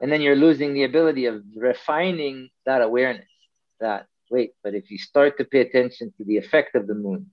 And 0.00 0.10
then 0.10 0.20
you're 0.20 0.36
losing 0.36 0.74
the 0.74 0.84
ability 0.84 1.26
of 1.26 1.42
refining 1.56 2.50
that 2.66 2.82
awareness 2.82 3.26
that, 3.84 4.06
wait, 4.30 4.50
but 4.62 4.74
if 4.74 4.90
you 4.90 4.98
start 4.98 5.32
to 5.38 5.44
pay 5.44 5.60
attention 5.60 6.12
to 6.16 6.24
the 6.24 6.38
effect 6.38 6.74
of 6.74 6.86
the 6.86 6.94
moon, 6.94 7.30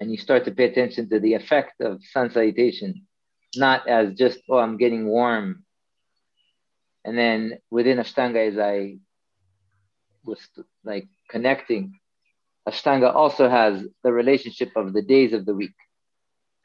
and 0.00 0.10
you 0.10 0.18
start 0.18 0.44
to 0.44 0.50
pay 0.50 0.64
attention 0.64 1.08
to 1.10 1.18
the 1.20 1.34
effect 1.34 1.80
of 1.80 2.02
sun 2.12 2.30
salutation, 2.30 3.06
not 3.54 3.88
as 3.88 4.14
just, 4.14 4.38
oh, 4.50 4.58
I'm 4.58 4.76
getting 4.76 5.06
warm. 5.06 5.64
And 7.04 7.16
then 7.16 7.58
within 7.70 7.98
Ashtanga, 7.98 8.40
as 8.50 8.58
I 8.58 8.98
was 10.24 10.40
like 10.84 11.08
connecting, 11.30 11.98
Ashtanga 12.68 13.14
also 13.14 13.48
has 13.48 13.84
the 14.02 14.12
relationship 14.12 14.70
of 14.76 14.92
the 14.92 15.02
days 15.02 15.32
of 15.32 15.46
the 15.46 15.54
week. 15.54 15.76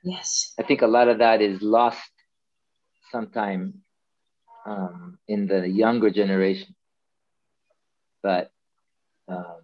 Yes. 0.03 0.53
I 0.59 0.63
think 0.63 0.81
a 0.81 0.87
lot 0.97 1.07
of 1.07 1.19
that 1.19 1.41
is 1.41 1.61
lost 1.61 2.11
sometime 3.11 3.83
um, 4.65 5.19
in 5.27 5.47
the 5.47 5.67
younger 5.69 6.09
generation. 6.09 6.75
But 8.23 8.51
um, 9.27 9.61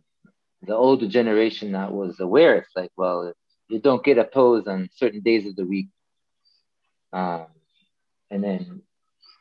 the 0.62 0.76
older 0.76 1.08
generation 1.08 1.74
that 1.74 1.92
was 1.92 2.20
aware, 2.20 2.56
it's 2.56 2.76
like, 2.76 2.92
well, 2.98 3.34
you 3.70 3.80
don't 3.80 4.04
get 4.04 4.18
a 4.18 4.24
pose 4.24 4.68
on 4.68 4.90
certain 4.96 5.22
days 5.22 5.48
of 5.48 5.56
the 5.56 5.66
week. 5.66 5.88
Um, 7.14 7.48
and 8.30 8.44
then, 8.44 8.82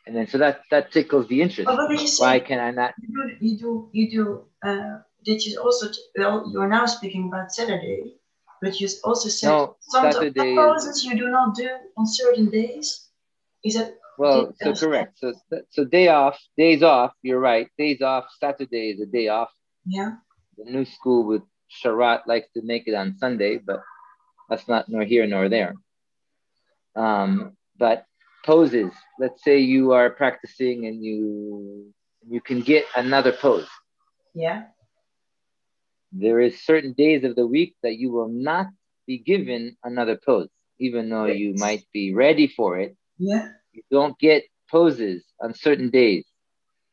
and 0.07 0.15
then, 0.15 0.29
so 0.29 0.39
that 0.39 0.63
that 0.71 0.93
tickles 0.93 1.27
the 1.29 1.43
interest. 1.43 1.71
Why 2.19 2.39
can 2.41 2.61
I 2.61 2.71
not? 2.71 2.95
You 3.01 3.09
do, 3.09 3.47
you 3.47 3.59
do, 3.59 3.91
you 3.93 4.11
do. 4.11 4.45
Uh, 4.69 4.99
did 5.25 5.45
you 5.45 5.61
also? 5.61 5.89
Well, 6.17 6.49
you 6.53 6.61
are 6.61 6.69
now 6.69 6.87
speaking 6.87 7.29
about 7.29 7.53
Saturday 7.53 8.17
but 8.61 8.81
you 8.81 8.89
also 9.05 9.29
said 9.29 9.49
no, 9.49 9.77
some 9.81 10.13
Saturday 10.13 10.57
poses 10.57 11.05
you 11.05 11.17
do 11.17 11.29
not 11.29 11.55
do 11.55 11.69
on 11.97 12.07
certain 12.07 12.49
days. 12.51 13.09
Is 13.65 13.77
it? 13.77 13.99
Well, 14.19 14.55
so 14.61 14.75
correct. 14.75 15.19
So 15.19 15.35
so 15.71 15.85
day 15.85 16.09
off, 16.09 16.39
days 16.57 16.83
off. 16.83 17.13
You're 17.23 17.41
right. 17.41 17.69
Days 17.79 18.01
off. 18.01 18.25
Saturday 18.41 18.91
is 18.91 19.01
a 19.01 19.07
day 19.07 19.29
off. 19.29 19.51
Yeah. 19.87 20.12
The 20.59 20.71
new 20.71 20.85
school 20.85 21.25
with 21.26 21.43
Sharat 21.71 22.26
likes 22.26 22.49
to 22.55 22.62
make 22.62 22.87
it 22.87 22.95
on 22.95 23.19
Sunday, 23.19 23.59
but 23.59 23.83
that's 24.49 24.69
not 24.69 24.88
nor 24.88 25.05
here 25.05 25.26
nor 25.26 25.49
there. 25.49 25.75
Um, 26.95 27.57
but 27.78 28.05
poses. 28.45 28.93
Let's 29.19 29.43
say 29.43 29.59
you 29.59 29.93
are 29.93 30.11
practicing 30.11 30.87
and 30.87 31.05
you 31.05 31.93
you 32.28 32.40
can 32.40 32.61
get 32.61 32.85
another 32.97 33.33
pose. 33.33 33.69
Yeah 34.35 34.64
there 36.19 36.40
is 36.40 36.64
certain 36.64 36.93
days 36.93 37.25
of 37.25 37.37
the 37.37 37.47
week 37.47 37.76
that 37.83 37.97
you 37.97 38.11
will 38.11 38.28
not 38.28 38.69
be 39.07 39.19
given 39.19 39.76
another 39.85 40.19
pose, 40.25 40.49
even 40.78 41.09
though 41.09 41.26
you 41.26 41.55
might 41.55 41.85
be 41.93 42.14
ready 42.14 42.47
for 42.47 42.78
it. 42.78 42.97
Yeah. 43.19 43.50
You 43.73 43.83
don't 43.90 44.19
get 44.19 44.45
poses 44.71 45.25
on 45.40 45.55
certain 45.55 45.90
days. 45.90 46.25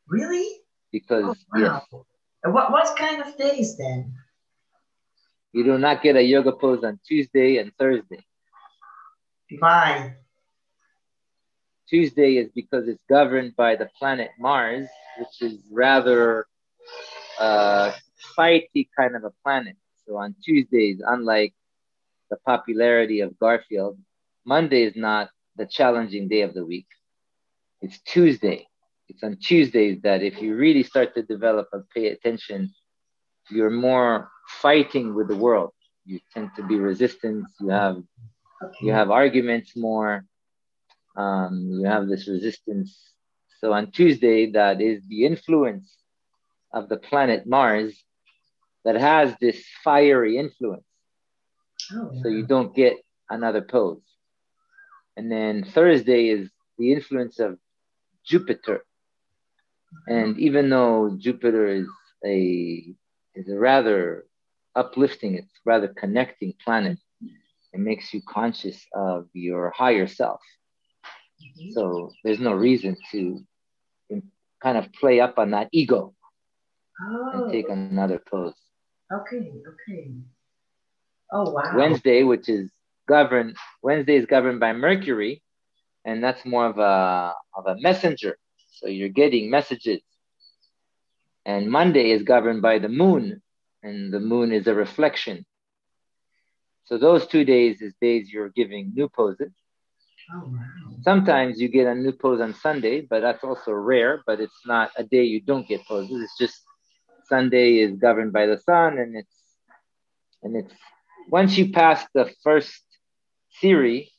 Really? 0.06 0.46
Because 0.92 1.24
oh, 1.24 1.34
wow. 1.54 1.82
yes. 1.92 2.02
What 2.44 2.70
what 2.70 2.96
kind 2.96 3.22
of 3.22 3.36
days 3.38 3.76
then? 3.78 4.14
You 5.52 5.64
do 5.64 5.78
not 5.78 6.02
get 6.02 6.16
a 6.16 6.22
yoga 6.22 6.52
pose 6.52 6.84
on 6.84 7.00
Tuesday 7.06 7.56
and 7.58 7.72
Thursday. 7.78 8.20
Why? 9.58 10.16
Tuesday 11.88 12.36
is 12.36 12.50
because 12.54 12.88
it's 12.88 13.02
governed 13.08 13.56
by 13.56 13.76
the 13.76 13.88
planet 13.98 14.30
Mars, 14.38 14.88
which 15.18 15.40
is 15.40 15.58
rather 15.70 16.46
uh, 17.38 17.92
fighty 18.36 18.88
kind 18.98 19.16
of 19.16 19.24
a 19.24 19.32
planet. 19.42 19.76
So 20.06 20.16
on 20.16 20.34
Tuesdays, 20.42 21.00
unlike 21.06 21.54
the 22.30 22.36
popularity 22.44 23.20
of 23.20 23.38
Garfield, 23.38 23.98
Monday 24.44 24.82
is 24.82 24.96
not 24.96 25.30
the 25.56 25.66
challenging 25.66 26.28
day 26.28 26.42
of 26.42 26.52
the 26.52 26.64
week. 26.64 26.88
It's 27.80 28.00
Tuesday. 28.00 28.66
It's 29.08 29.22
on 29.22 29.36
Tuesdays 29.36 30.00
that 30.02 30.22
if 30.22 30.40
you 30.40 30.56
really 30.56 30.82
start 30.82 31.14
to 31.14 31.22
develop 31.22 31.68
and 31.72 31.84
pay 31.90 32.08
attention, 32.08 32.72
you're 33.50 33.70
more 33.70 34.30
fighting 34.62 35.14
with 35.14 35.28
the 35.28 35.36
world. 35.36 35.72
You 36.06 36.20
tend 36.32 36.50
to 36.56 36.62
be 36.62 36.76
resistant. 36.76 37.46
You 37.60 37.68
have 37.68 38.02
you 38.80 38.92
have 38.92 39.10
arguments 39.10 39.76
more. 39.76 40.24
Um, 41.16 41.68
you 41.70 41.86
have 41.86 42.08
this 42.08 42.28
resistance. 42.28 42.98
So 43.60 43.72
on 43.72 43.90
Tuesday, 43.92 44.50
that 44.52 44.80
is 44.80 45.02
the 45.08 45.24
influence 45.26 45.96
of 46.72 46.88
the 46.88 46.96
planet 46.96 47.46
Mars 47.46 48.02
that 48.84 48.96
has 48.96 49.34
this 49.40 49.64
fiery 49.82 50.38
influence. 50.38 50.84
Oh, 51.92 52.10
yeah. 52.12 52.22
So 52.22 52.28
you 52.28 52.46
don't 52.46 52.74
get 52.74 52.96
another 53.30 53.62
pose. 53.62 54.02
And 55.16 55.30
then 55.30 55.64
Thursday 55.64 56.28
is 56.28 56.50
the 56.78 56.92
influence 56.92 57.38
of 57.38 57.58
Jupiter. 58.24 58.84
And 60.06 60.38
even 60.38 60.68
though 60.70 61.16
Jupiter 61.18 61.66
is 61.66 61.88
a 62.24 62.84
is 63.34 63.48
a 63.48 63.58
rather 63.58 64.26
uplifting, 64.74 65.34
it's 65.34 65.60
rather 65.64 65.88
connecting 65.88 66.54
planet. 66.64 66.98
It 67.72 67.80
makes 67.80 68.14
you 68.14 68.22
conscious 68.28 68.86
of 68.94 69.28
your 69.32 69.72
higher 69.76 70.06
self. 70.06 70.40
Mm-hmm. 71.42 71.70
So 71.72 72.12
there's 72.22 72.38
no 72.38 72.52
reason 72.52 72.96
to 73.12 73.44
kind 74.62 74.78
of 74.78 74.92
play 74.92 75.20
up 75.20 75.38
on 75.38 75.50
that 75.50 75.68
ego 75.72 76.14
oh. 77.02 77.30
and 77.32 77.52
take 77.52 77.68
another 77.68 78.20
pose. 78.30 78.54
Okay, 79.12 79.52
okay. 79.68 80.10
Oh 81.32 81.50
wow. 81.50 81.72
Wednesday, 81.76 82.22
which 82.22 82.48
is 82.48 82.70
governed 83.06 83.56
Wednesday 83.82 84.16
is 84.16 84.26
governed 84.26 84.60
by 84.60 84.72
Mercury, 84.72 85.42
and 86.04 86.22
that's 86.24 86.44
more 86.44 86.66
of 86.66 86.78
a 86.78 87.34
of 87.56 87.66
a 87.66 87.80
messenger. 87.80 88.38
So 88.74 88.88
you're 88.88 89.08
getting 89.08 89.50
messages. 89.50 90.00
And 91.46 91.70
Monday 91.70 92.10
is 92.10 92.22
governed 92.22 92.62
by 92.62 92.78
the 92.78 92.88
moon, 92.88 93.42
and 93.82 94.12
the 94.12 94.20
moon 94.20 94.52
is 94.52 94.66
a 94.66 94.74
reflection. 94.74 95.44
So 96.84 96.98
those 96.98 97.26
two 97.26 97.44
days 97.44 97.80
is 97.80 97.94
days 98.00 98.30
you're 98.32 98.50
giving 98.50 98.92
new 98.94 99.08
poses. 99.08 99.52
Oh, 100.34 100.40
wow. 100.46 100.58
Sometimes 101.02 101.60
you 101.60 101.68
get 101.68 101.86
a 101.86 101.94
new 101.94 102.12
pose 102.12 102.40
on 102.40 102.54
Sunday, 102.54 103.02
but 103.02 103.20
that's 103.20 103.44
also 103.44 103.72
rare, 103.72 104.22
but 104.26 104.40
it's 104.40 104.62
not 104.66 104.90
a 104.96 105.04
day 105.04 105.24
you 105.24 105.40
don't 105.40 105.68
get 105.68 105.86
poses. 105.86 106.22
It's 106.22 106.38
just 106.38 106.62
Sunday 107.28 107.78
is 107.78 107.96
governed 107.96 108.32
by 108.32 108.46
the 108.46 108.58
sun 108.58 108.98
and 108.98 109.16
it's 109.16 109.36
and 110.42 110.56
it's 110.56 110.74
once 111.30 111.56
you 111.56 111.72
pass 111.72 112.04
the 112.14 112.30
first 112.42 112.82
series 113.60 114.10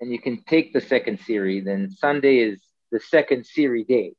and 0.00 0.12
you 0.12 0.18
can 0.20 0.42
take 0.44 0.72
the 0.72 0.80
second 0.80 1.20
series, 1.20 1.64
then 1.64 1.90
Sunday 1.90 2.38
is 2.38 2.60
the 2.92 3.00
second 3.00 3.46
series 3.46 3.86
day. 3.86 4.14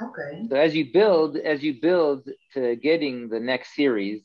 Okay. 0.00 0.46
So 0.48 0.56
as 0.56 0.74
you 0.74 0.92
build, 0.92 1.36
as 1.36 1.62
you 1.62 1.80
build 1.80 2.28
to 2.54 2.76
getting 2.76 3.28
the 3.28 3.40
next 3.40 3.74
series, 3.74 4.22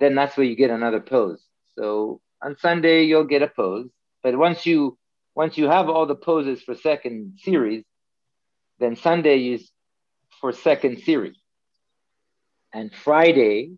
then 0.00 0.14
that's 0.14 0.36
where 0.36 0.46
you 0.46 0.56
get 0.56 0.70
another 0.70 1.00
pose. 1.00 1.42
So 1.76 2.20
on 2.42 2.56
Sunday 2.58 3.04
you'll 3.04 3.24
get 3.24 3.42
a 3.42 3.48
pose, 3.48 3.88
but 4.22 4.36
once 4.36 4.64
you 4.66 4.98
once 5.34 5.56
you 5.56 5.66
have 5.66 5.88
all 5.88 6.06
the 6.06 6.16
poses 6.16 6.62
for 6.62 6.74
second 6.74 7.38
series, 7.38 7.84
then 8.80 8.96
Sunday 8.96 9.52
is 9.52 9.70
for 10.40 10.52
second 10.52 11.00
series. 11.00 11.36
And 12.72 12.92
Friday, 12.92 13.72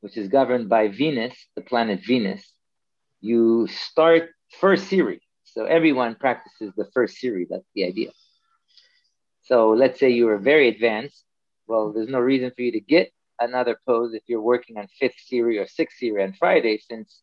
which 0.00 0.16
is 0.16 0.28
governed 0.28 0.68
by 0.68 0.88
Venus, 0.88 1.34
the 1.54 1.62
planet 1.62 2.00
Venus, 2.06 2.42
you 3.20 3.66
start 3.68 4.30
first 4.60 4.88
series. 4.88 5.23
So 5.54 5.64
everyone 5.66 6.16
practices 6.16 6.72
the 6.76 6.86
first 6.94 7.16
series. 7.16 7.48
That's 7.50 7.70
the 7.74 7.84
idea. 7.84 8.10
So 9.42 9.70
let's 9.70 9.98
say 10.00 10.10
you 10.10 10.28
are 10.28 10.38
very 10.38 10.68
advanced. 10.68 11.24
Well, 11.66 11.92
there's 11.92 12.08
no 12.08 12.20
reason 12.20 12.52
for 12.54 12.62
you 12.62 12.72
to 12.72 12.80
get 12.80 13.12
another 13.40 13.78
pose 13.86 14.14
if 14.14 14.22
you're 14.28 14.42
working 14.42 14.78
on 14.78 14.88
fifth 15.00 15.18
series 15.26 15.60
or 15.60 15.66
sixth 15.66 15.98
series 15.98 16.24
on 16.28 16.32
Friday, 16.34 16.78
since 16.78 17.22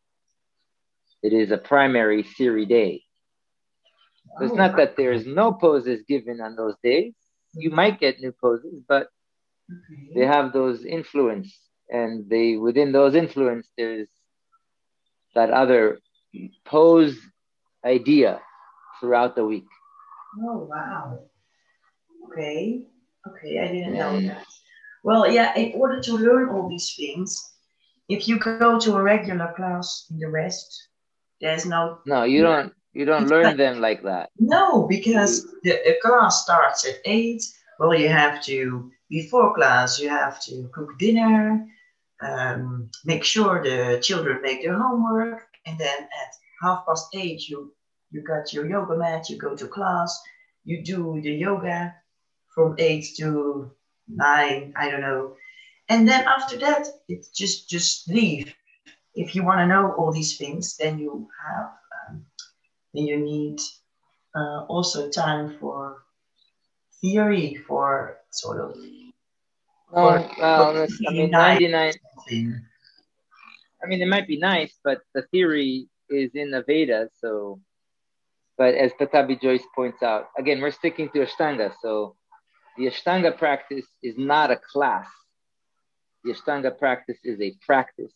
it 1.24 1.34
is 1.34 1.52
a 1.52 1.58
primary 1.58 2.24
series 2.24 2.68
day. 2.68 3.04
So 4.38 4.46
it's 4.46 4.56
not 4.56 4.78
that 4.78 4.96
there's 4.98 5.26
no 5.26 5.52
poses 5.54 6.04
given 6.08 6.42
on 6.42 6.56
those 6.56 6.76
days. 6.84 7.14
You 7.54 7.70
might 7.72 8.00
get 8.00 8.20
new 8.20 8.32
poses, 8.32 8.82
but 8.88 9.08
they 10.16 10.26
have 10.26 10.54
those 10.54 10.86
influence, 10.86 11.58
and 11.90 12.30
they 12.30 12.56
within 12.56 12.92
those 12.92 13.16
influence 13.16 13.70
there's 13.78 14.08
that 15.36 15.50
other 15.52 16.00
pose 16.66 17.18
idea 17.86 18.42
throughout 19.00 19.36
the 19.36 19.46
week. 19.46 19.68
Oh 20.40 20.68
wow! 20.70 21.20
Okay, 22.28 22.82
okay, 23.28 23.60
I 23.60 23.68
didn't 23.68 23.94
know 23.94 24.20
that. 24.22 24.46
Well, 25.04 25.30
yeah, 25.32 25.56
in 25.56 25.74
order 25.76 26.00
to 26.02 26.14
learn 26.14 26.50
all 26.50 26.70
these 26.70 26.94
things, 26.96 27.54
if 28.08 28.28
you 28.28 28.40
go 28.40 28.80
to 28.80 28.96
a 28.96 29.02
regular 29.02 29.54
class 29.56 30.08
in 30.12 30.20
the 30.20 30.30
West, 30.30 30.88
there's 31.42 31.66
no. 31.66 32.00
No, 32.06 32.24
you 32.24 32.44
don't. 32.44 32.74
You 32.94 33.06
don't 33.06 33.28
learn 33.28 33.46
like, 33.46 33.58
them 33.58 33.80
like 33.80 34.04
that. 34.04 34.32
No, 34.38 34.86
because 34.88 35.46
the, 35.64 35.80
the 35.86 35.96
class 36.02 36.44
starts 36.44 36.86
at 36.86 36.96
eight. 37.06 37.42
Well, 37.80 37.96
you 37.96 38.10
have 38.10 38.44
to 38.44 38.92
before 39.10 39.54
class 39.54 40.00
you 40.00 40.10
have 40.10 40.42
to 40.44 40.70
cook 40.74 40.98
dinner, 40.98 41.68
um, 42.22 42.90
make 43.06 43.24
sure 43.24 43.62
the 43.62 44.00
children 44.02 44.42
make 44.42 44.62
their 44.64 44.78
homework, 44.78 45.48
and 45.66 45.78
then 45.78 45.98
at 46.04 46.32
half 46.62 46.86
past 46.86 47.08
eight 47.16 47.48
you 47.48 47.74
you 48.12 48.22
got 48.22 48.52
your 48.54 48.68
yoga 48.68 48.98
mat. 48.98 49.30
You 49.30 49.38
go 49.38 49.56
to 49.56 49.68
class. 49.68 50.22
You 50.66 50.84
do 50.84 51.20
the 51.22 51.32
yoga 51.32 51.96
from 52.54 52.76
eight 52.78 53.06
to 53.18 53.72
nine. 54.08 54.74
I 54.76 54.92
don't 54.92 55.02
know. 55.02 55.36
And 55.90 56.08
then 56.08 56.28
after 56.28 56.58
that, 56.58 56.88
it's 57.08 57.30
just 57.30 57.70
just 57.70 58.10
leave. 58.10 58.54
If 59.16 59.36
you 59.36 59.44
want 59.44 59.60
to 59.60 59.68
know 59.68 59.94
all 59.94 60.12
these 60.12 60.38
things, 60.38 60.78
then 60.78 61.00
you 61.00 61.28
have 61.46 61.72
then 62.94 63.06
you 63.06 63.18
need 63.18 63.60
uh, 64.36 64.66
also 64.68 65.10
time 65.10 65.58
for 65.60 66.04
theory 67.02 67.56
for 67.68 68.18
sort 68.32 68.60
of 68.60 68.76
well, 69.92 70.32
well 70.40 70.88
I 71.08 71.12
mean, 71.12 71.32
99. 71.32 71.94
I 73.84 73.88
mean, 73.88 74.02
it 74.02 74.08
might 74.08 74.28
be 74.28 74.38
nice, 74.38 74.78
but 74.84 75.02
the 75.14 75.24
theory 75.24 75.90
is 76.12 76.32
in 76.36 76.52
the 76.52 76.64
Vedas. 76.64 77.10
So, 77.20 77.60
but 78.58 78.76
as 78.76 78.92
Pattabhi 78.94 79.42
Jois 79.42 79.62
points 79.76 80.04
out, 80.04 80.30
again, 80.38 80.62
we're 80.62 80.72
sticking 80.72 81.10
to 81.10 81.26
Ashtanga. 81.26 81.74
So, 81.82 82.16
the 82.78 82.88
Ashtanga 82.88 83.38
practice 83.38 83.86
is 84.04 84.16
not 84.18 84.52
a 84.52 84.58
class. 84.72 85.08
The 86.24 86.34
Ashtanga 86.34 86.78
practice 86.78 87.18
is 87.24 87.40
a 87.42 87.56
practice. 87.66 88.14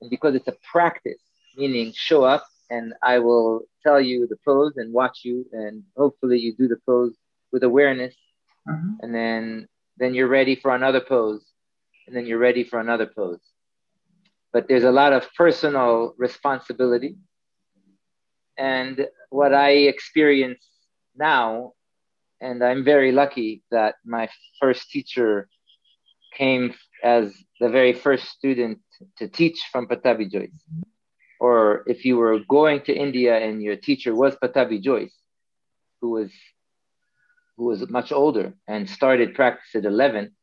And 0.00 0.10
because 0.10 0.34
it's 0.34 0.48
a 0.48 0.56
practice, 0.72 1.20
meaning 1.56 1.92
show 1.94 2.24
up 2.24 2.44
and 2.70 2.94
I 3.02 3.18
will 3.18 3.62
tell 3.82 4.00
you 4.00 4.26
the 4.26 4.36
pose 4.44 4.74
and 4.76 4.92
watch 4.92 5.20
you, 5.22 5.46
and 5.52 5.82
hopefully 5.96 6.38
you 6.38 6.54
do 6.54 6.68
the 6.68 6.78
pose 6.86 7.14
with 7.52 7.62
awareness, 7.62 8.14
mm-hmm. 8.68 8.94
and 9.00 9.14
then 9.14 9.68
then 9.96 10.14
you're 10.14 10.28
ready 10.28 10.56
for 10.56 10.74
another 10.74 11.00
pose, 11.00 11.44
and 12.06 12.16
then 12.16 12.26
you're 12.26 12.38
ready 12.38 12.64
for 12.64 12.80
another 12.80 13.06
pose. 13.06 13.40
But 14.54 14.68
there's 14.68 14.84
a 14.84 14.92
lot 15.02 15.12
of 15.12 15.28
personal 15.34 16.14
responsibility, 16.16 17.16
and 18.56 19.06
what 19.28 19.52
I 19.52 19.70
experience 19.92 20.64
now, 21.14 21.74
and 22.40 22.64
I'm 22.64 22.84
very 22.84 23.12
lucky 23.12 23.64
that 23.70 23.96
my 24.06 24.30
first 24.60 24.90
teacher 24.90 25.48
came 26.32 26.74
as 27.02 27.34
the 27.60 27.68
very 27.68 27.92
first 27.92 28.24
student 28.28 28.78
to 29.18 29.28
teach 29.28 29.60
from 29.70 29.86
Jois. 29.86 30.48
Mm-hmm 30.48 30.82
or 31.44 31.84
if 31.86 32.06
you 32.06 32.16
were 32.16 32.38
going 32.48 32.80
to 32.80 32.92
India 33.06 33.36
and 33.36 33.62
your 33.62 33.76
teacher 33.76 34.14
was 34.14 34.34
Pattabhi 34.36 34.80
Jois, 34.80 35.12
who 36.00 36.08
was 36.16 36.30
who 37.56 37.64
was 37.66 37.88
much 37.90 38.10
older 38.12 38.54
and 38.66 38.88
started 38.88 39.34
practice 39.34 39.74
at 39.74 39.84
11, 39.84 40.34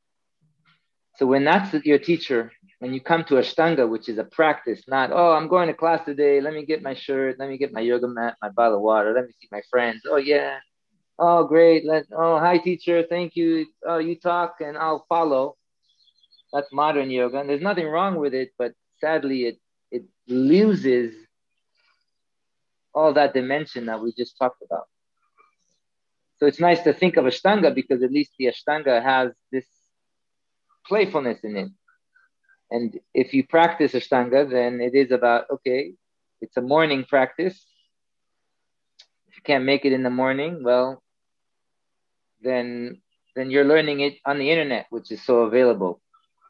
So 1.18 1.26
when 1.26 1.44
that's 1.44 1.74
your 1.86 2.00
teacher, 2.00 2.52
when 2.80 2.94
you 2.94 3.02
come 3.02 3.24
to 3.26 3.36
Ashtanga, 3.36 3.88
which 3.88 4.10
is 4.10 4.18
a 4.18 4.24
practice, 4.24 4.84
not, 4.88 5.12
oh, 5.12 5.34
I'm 5.34 5.48
going 5.48 5.68
to 5.68 5.74
class 5.74 6.04
today. 6.06 6.42
Let 6.42 6.54
me 6.54 6.66
get 6.66 6.82
my 6.82 6.96
shirt. 6.96 7.38
Let 7.38 7.50
me 7.50 7.58
get 7.58 7.74
my 7.74 7.82
yoga 7.82 8.08
mat, 8.08 8.38
my 8.42 8.50
bottle 8.50 8.78
of 8.78 8.82
water. 8.82 9.14
Let 9.14 9.26
me 9.26 9.34
see 9.40 9.48
my 9.52 9.62
friends. 9.70 10.02
Oh, 10.10 10.18
yeah. 10.18 10.58
Oh, 11.20 11.44
great. 11.44 11.86
Let, 11.86 12.06
oh, 12.12 12.40
hi, 12.40 12.58
teacher. 12.58 13.06
Thank 13.08 13.36
you. 13.36 13.68
Oh, 13.86 14.00
you 14.00 14.16
talk 14.16 14.56
and 14.62 14.78
I'll 14.78 15.06
follow. 15.08 15.58
That's 16.54 16.72
modern 16.74 17.12
yoga. 17.12 17.40
And 17.40 17.50
there's 17.50 17.62
nothing 17.62 17.88
wrong 17.88 18.16
with 18.16 18.34
it, 18.34 18.52
but 18.58 18.74
sadly, 19.00 19.46
it, 19.46 19.60
it 19.92 20.04
loses 20.28 21.14
all 22.94 23.14
that 23.14 23.34
dimension 23.34 23.86
that 23.86 24.02
we 24.02 24.14
just 24.18 24.38
talked 24.38 24.62
about. 24.64 24.86
So 26.38 26.48
it's 26.48 26.60
nice 26.60 26.82
to 26.82 26.94
think 26.94 27.18
of 27.18 27.26
Ashtanga 27.26 27.74
because 27.74 28.02
at 28.02 28.12
least 28.12 28.32
the 28.40 28.46
Ashtanga 28.46 29.04
has 29.04 29.32
this 29.52 29.66
playfulness 30.86 31.40
in 31.44 31.56
it. 31.58 31.70
And 32.70 33.00
if 33.14 33.34
you 33.34 33.46
practice 33.46 33.92
Ashtanga, 33.94 34.50
then 34.50 34.80
it 34.82 34.96
is 34.96 35.12
about, 35.12 35.46
okay, 35.52 35.94
it's 36.40 36.56
a 36.58 36.62
morning 36.62 37.04
practice. 37.04 37.66
If 39.28 39.36
you 39.36 39.42
can't 39.44 39.66
make 39.66 39.86
it 39.86 39.94
in 39.94 40.04
the 40.04 40.10
morning, 40.10 40.64
well, 40.64 41.04
then 42.42 43.02
then 43.36 43.50
you're 43.50 43.66
learning 43.66 44.02
it 44.02 44.18
on 44.26 44.40
the 44.40 44.50
internet, 44.50 44.88
which 44.90 45.12
is 45.12 45.22
so 45.24 45.42
available. 45.42 46.02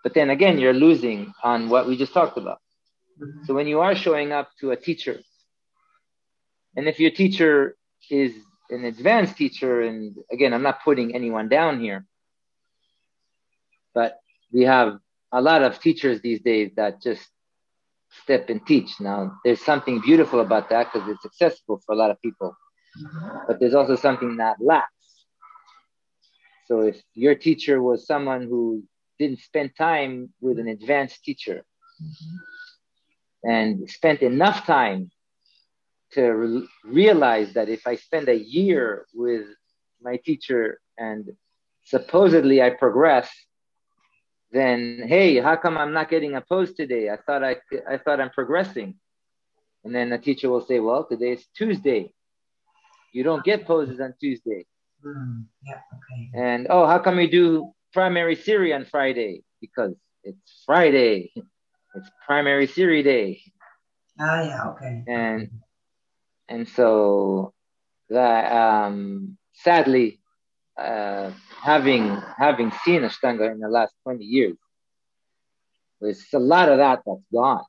But 0.04 0.13
then 0.13 0.30
again, 0.30 0.58
you're 0.58 0.74
losing 0.74 1.34
on 1.44 1.70
what 1.70 1.88
we 1.88 1.96
just 1.98 2.13
talked 2.13 2.38
about. 2.38 2.60
Mm-hmm. 3.22 3.46
So 3.46 3.54
when 3.54 3.67
you 3.67 3.82
are 3.82 3.96
showing 3.96 4.32
up 4.32 4.50
to 4.62 4.72
a 4.72 4.76
teacher, 4.76 5.20
and 6.76 6.88
if 6.88 7.00
your 7.00 7.12
teacher 7.12 7.76
is 8.10 8.34
an 8.70 8.86
advanced 8.86 9.38
teacher, 9.38 9.82
and 9.82 10.15
again, 10.32 10.54
I'm 10.54 10.63
not 10.63 10.84
putting 10.84 11.13
anyone 11.13 11.50
down 11.50 11.80
here, 11.80 12.06
but 13.93 14.19
we 14.51 14.63
have 14.63 14.99
a 15.32 15.41
lot 15.41 15.63
of 15.63 15.80
teachers 15.80 16.21
these 16.21 16.41
days 16.41 16.71
that 16.75 17.01
just 17.01 17.27
step 18.23 18.49
and 18.49 18.65
teach. 18.65 18.99
Now, 18.99 19.39
there's 19.43 19.62
something 19.62 20.01
beautiful 20.01 20.41
about 20.41 20.69
that 20.69 20.91
because 20.91 21.08
it's 21.10 21.25
accessible 21.25 21.82
for 21.86 21.93
a 21.93 21.95
lot 21.95 22.12
of 22.12 22.21
people, 22.21 22.56
but 23.47 23.60
there's 23.60 23.73
also 23.73 23.95
something 23.95 24.38
that 24.38 24.58
lacks. 24.60 24.88
So 26.67 26.82
if 26.82 27.01
your 27.13 27.36
teacher 27.36 27.82
was 27.82 28.06
someone 28.06 28.43
who 28.43 28.84
didn't 29.19 29.39
spend 29.39 29.71
time 29.77 30.34
with 30.41 30.58
an 30.60 30.67
advanced 30.67 31.23
teacher 31.23 31.63
mm-hmm. 32.01 33.49
and 33.49 33.89
spent 33.89 34.21
enough 34.21 34.65
time 34.65 35.12
to 36.13 36.23
re- 36.23 36.67
realize 36.86 37.54
that 37.54 37.69
if 37.69 37.88
I 37.88 37.95
spend 37.95 38.30
a 38.30 38.38
year 38.38 39.06
with 39.13 39.47
my 40.01 40.17
teacher 40.17 40.80
and 40.97 41.30
supposedly 41.86 42.62
I 42.62 42.69
progress, 42.71 43.30
then 44.52 45.04
hey, 45.08 45.40
how 45.40 45.56
come 45.56 45.78
I'm 45.78 45.94
not 45.94 46.10
getting 46.10 46.36
a 46.36 46.42
pose 46.42 46.74
today? 46.74 47.10
I 47.10 47.18
thought 47.18 47.44
I 47.44 47.58
I 47.90 47.98
thought 47.98 48.20
I'm 48.20 48.32
progressing. 48.32 48.96
And 49.84 49.96
then 49.96 50.10
the 50.10 50.18
teacher 50.18 50.50
will 50.50 50.62
say, 50.66 50.80
well, 50.80 51.06
today 51.06 51.32
is 51.32 51.46
Tuesday. 51.56 52.14
You 53.14 53.24
don't 53.24 53.44
get 53.44 53.66
poses 53.66 54.00
on 54.00 54.14
Tuesday. 54.20 54.66
Mm, 55.04 55.46
yeah, 55.66 55.80
okay. 55.96 56.30
And 56.36 56.68
oh, 56.70 56.86
how 56.86 57.00
come 57.00 57.20
you 57.20 57.30
do 57.30 57.72
primary 57.92 58.36
series 58.36 58.74
on 58.76 58.86
Friday? 58.86 59.44
Because 59.60 59.96
it's 60.24 60.64
Friday. 60.66 61.32
It's 61.94 62.10
primary 62.26 62.68
series 62.68 63.04
day. 63.04 63.42
Ah, 64.18 64.42
yeah, 64.44 64.70
okay. 64.70 65.04
And 65.08 65.50
and 66.48 66.66
so 66.70 67.54
that 68.10 68.50
um, 68.50 69.38
sadly, 69.52 70.20
uh, 70.77 71.31
having 71.62 72.17
having 72.38 72.71
seen 72.84 73.01
Ashtanga 73.01 73.51
in 73.51 73.60
the 73.60 73.69
last 73.69 73.93
20 74.03 74.23
years, 74.23 74.57
there's 75.99 76.25
a 76.34 76.39
lot 76.39 76.69
of 76.69 76.77
that 76.77 77.01
that's 77.05 77.21
gone 77.34 77.65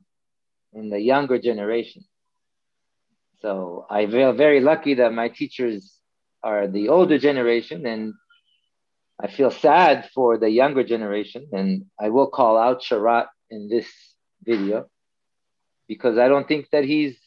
in 0.73 0.91
the 0.91 1.01
younger 1.01 1.39
generation. 1.39 2.05
So 3.41 3.87
I 3.91 4.07
feel 4.07 4.33
very 4.33 4.61
lucky 4.61 4.95
that 4.95 5.13
my 5.13 5.29
teachers 5.29 5.99
are 6.43 6.69
the 6.69 6.89
older 6.89 7.19
generation, 7.19 7.87
and 7.87 8.15
I 9.21 9.27
feel 9.29 9.51
sad 9.51 10.09
for 10.15 10.39
the 10.39 10.49
younger 10.51 10.85
generation. 10.85 11.49
And 11.53 11.87
I 12.01 12.09
will 12.09 12.29
call 12.29 12.57
out 12.57 12.83
Sharat 12.83 13.27
in 13.51 13.69
this 13.69 13.89
video 14.45 14.87
because 15.89 16.19
I 16.19 16.29
don't 16.29 16.49
think 16.49 16.69
that 16.73 16.85
he's 16.85 17.19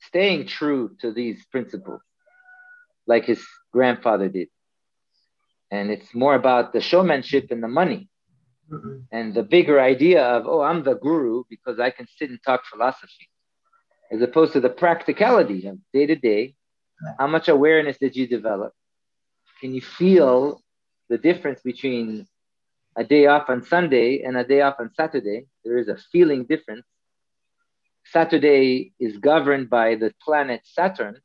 staying 0.00 0.46
true 0.46 0.96
to 1.00 1.12
these 1.12 1.44
principles 1.52 2.00
like 3.06 3.24
his 3.24 3.44
grandfather 3.72 4.28
did. 4.28 4.48
And 5.72 5.90
it's 5.90 6.14
more 6.14 6.36
about 6.36 6.72
the 6.72 6.80
showmanship 6.80 7.48
and 7.50 7.62
the 7.62 7.68
money. 7.68 8.08
Mm-hmm. 8.70 8.98
And 9.10 9.34
the 9.34 9.42
bigger 9.42 9.80
idea 9.80 10.22
of, 10.22 10.46
oh, 10.46 10.60
I'm 10.60 10.84
the 10.84 10.94
guru 10.94 11.42
because 11.50 11.80
I 11.80 11.90
can 11.90 12.06
sit 12.16 12.30
and 12.30 12.38
talk 12.46 12.64
philosophy, 12.70 13.28
as 14.12 14.22
opposed 14.22 14.52
to 14.52 14.60
the 14.60 14.70
practicality 14.70 15.66
of 15.66 15.78
day 15.92 16.06
to 16.06 16.14
day. 16.14 16.54
How 17.18 17.26
much 17.26 17.48
awareness 17.48 17.98
did 17.98 18.14
you 18.14 18.28
develop? 18.28 18.72
Can 19.60 19.74
you 19.74 19.80
feel 19.80 20.62
the 21.08 21.18
difference 21.18 21.60
between 21.60 22.28
a 22.96 23.02
day 23.02 23.26
off 23.26 23.50
on 23.50 23.64
Sunday 23.64 24.22
and 24.22 24.36
a 24.36 24.44
day 24.44 24.60
off 24.60 24.76
on 24.78 24.90
Saturday? 24.94 25.46
There 25.64 25.78
is 25.78 25.88
a 25.88 25.96
feeling 26.12 26.44
difference 26.44 26.86
Saturday 28.04 28.92
is 28.98 29.16
governed 29.18 29.70
by 29.70 29.94
the 29.94 30.12
planet 30.22 30.60
Saturn. 30.64 31.18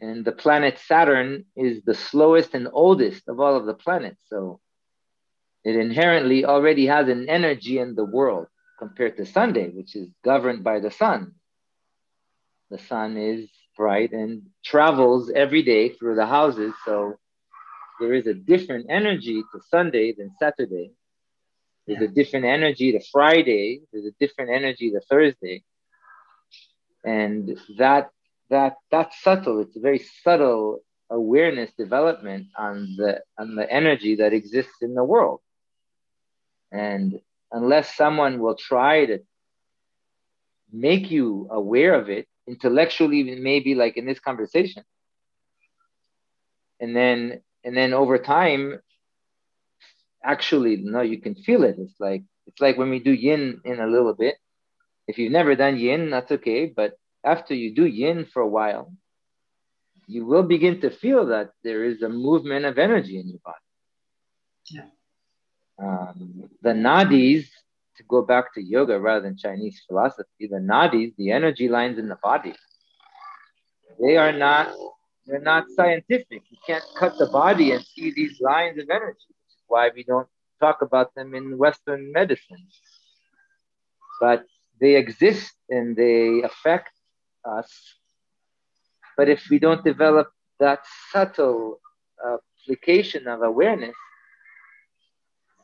And 0.00 0.24
the 0.24 0.32
planet 0.32 0.78
Saturn 0.78 1.44
is 1.56 1.82
the 1.84 1.94
slowest 1.94 2.54
and 2.54 2.68
oldest 2.72 3.28
of 3.28 3.38
all 3.38 3.54
of 3.56 3.66
the 3.66 3.74
planets. 3.74 4.22
So 4.28 4.60
it 5.62 5.76
inherently 5.76 6.44
already 6.44 6.86
has 6.86 7.08
an 7.08 7.28
energy 7.28 7.78
in 7.78 7.94
the 7.94 8.04
world 8.04 8.46
compared 8.78 9.18
to 9.18 9.26
Sunday, 9.26 9.68
which 9.68 9.94
is 9.94 10.08
governed 10.24 10.64
by 10.64 10.80
the 10.80 10.90
sun. 10.90 11.34
The 12.70 12.78
sun 12.78 13.18
is 13.18 13.50
bright 13.76 14.12
and 14.12 14.42
travels 14.64 15.30
every 15.34 15.62
day 15.62 15.90
through 15.90 16.14
the 16.14 16.26
houses. 16.26 16.72
So 16.86 17.18
there 18.00 18.14
is 18.14 18.26
a 18.26 18.34
different 18.34 18.86
energy 18.88 19.42
to 19.52 19.60
Sunday 19.68 20.14
than 20.16 20.30
Saturday. 20.38 20.92
There's 21.86 22.02
a 22.02 22.08
different 22.08 22.46
energy 22.46 22.92
to 22.92 23.00
Friday. 23.12 23.82
There's 23.92 24.06
a 24.06 24.14
different 24.18 24.50
energy 24.50 24.90
to 24.92 25.00
Thursday. 25.00 25.64
And 27.04 27.58
that 27.78 28.10
that 28.50 28.76
that's 28.90 29.20
subtle. 29.22 29.60
It's 29.60 29.76
a 29.76 29.80
very 29.80 30.04
subtle 30.22 30.80
awareness 31.08 31.70
development 31.78 32.48
on 32.56 32.94
the 32.96 33.20
on 33.38 33.54
the 33.54 33.70
energy 33.70 34.16
that 34.16 34.32
exists 34.32 34.82
in 34.82 34.94
the 34.94 35.04
world. 35.04 35.40
And 36.72 37.20
unless 37.50 37.96
someone 37.96 38.40
will 38.40 38.56
try 38.56 39.06
to 39.06 39.20
make 40.72 41.10
you 41.10 41.48
aware 41.50 41.94
of 41.94 42.08
it 42.10 42.28
intellectually, 42.46 43.22
maybe 43.36 43.74
like 43.74 43.96
in 43.96 44.06
this 44.06 44.20
conversation, 44.20 44.84
and 46.80 46.96
then 46.96 47.40
and 47.64 47.76
then 47.76 47.92
over 47.92 48.18
time 48.18 48.80
actually 50.24 50.76
no 50.76 51.00
you 51.00 51.20
can 51.20 51.34
feel 51.34 51.62
it 51.62 51.76
it's 51.78 51.98
like 52.00 52.22
it's 52.46 52.60
like 52.60 52.76
when 52.76 52.90
we 52.90 52.98
do 52.98 53.12
yin 53.12 53.60
in 53.64 53.80
a 53.80 53.86
little 53.86 54.14
bit 54.14 54.36
if 55.06 55.18
you've 55.18 55.32
never 55.32 55.54
done 55.54 55.78
yin 55.78 56.10
that's 56.10 56.32
okay 56.32 56.66
but 56.66 56.98
after 57.24 57.54
you 57.54 57.74
do 57.74 57.86
yin 57.86 58.24
for 58.24 58.42
a 58.42 58.48
while 58.48 58.92
you 60.06 60.26
will 60.26 60.42
begin 60.42 60.80
to 60.80 60.90
feel 60.90 61.26
that 61.26 61.50
there 61.62 61.84
is 61.84 62.02
a 62.02 62.08
movement 62.08 62.64
of 62.64 62.78
energy 62.78 63.18
in 63.18 63.28
your 63.28 63.40
body 63.44 63.68
yeah. 64.70 64.86
Um, 65.82 66.50
the 66.62 66.70
nadis 66.70 67.46
to 67.96 68.02
go 68.04 68.22
back 68.22 68.54
to 68.54 68.62
yoga 68.62 68.98
rather 68.98 69.22
than 69.22 69.36
chinese 69.36 69.82
philosophy 69.86 70.46
the 70.48 70.62
nadis 70.72 71.14
the 71.16 71.30
energy 71.30 71.68
lines 71.68 71.98
in 71.98 72.08
the 72.08 72.18
body 72.22 72.54
they 74.00 74.16
are 74.16 74.32
not 74.32 74.72
they're 75.26 75.40
not 75.40 75.64
scientific 75.76 76.42
you 76.50 76.58
can't 76.66 76.84
cut 76.96 77.16
the 77.18 77.26
body 77.26 77.72
and 77.72 77.84
see 77.84 78.10
these 78.10 78.40
lines 78.40 78.78
of 78.78 78.88
energy 78.90 79.28
which 79.28 79.54
is 79.56 79.64
why 79.68 79.90
we 79.94 80.02
don't 80.04 80.28
talk 80.60 80.82
about 80.82 81.14
them 81.14 81.34
in 81.34 81.58
Western 81.58 82.12
medicine. 82.12 82.68
But 84.20 84.44
they 84.80 84.96
exist 84.96 85.54
and 85.68 85.96
they 85.96 86.42
affect 86.42 86.92
us. 87.44 87.70
But 89.16 89.28
if 89.28 89.48
we 89.50 89.58
don't 89.58 89.84
develop 89.84 90.30
that 90.58 90.80
subtle 91.12 91.80
application 92.68 93.26
of 93.26 93.42
awareness, 93.42 93.96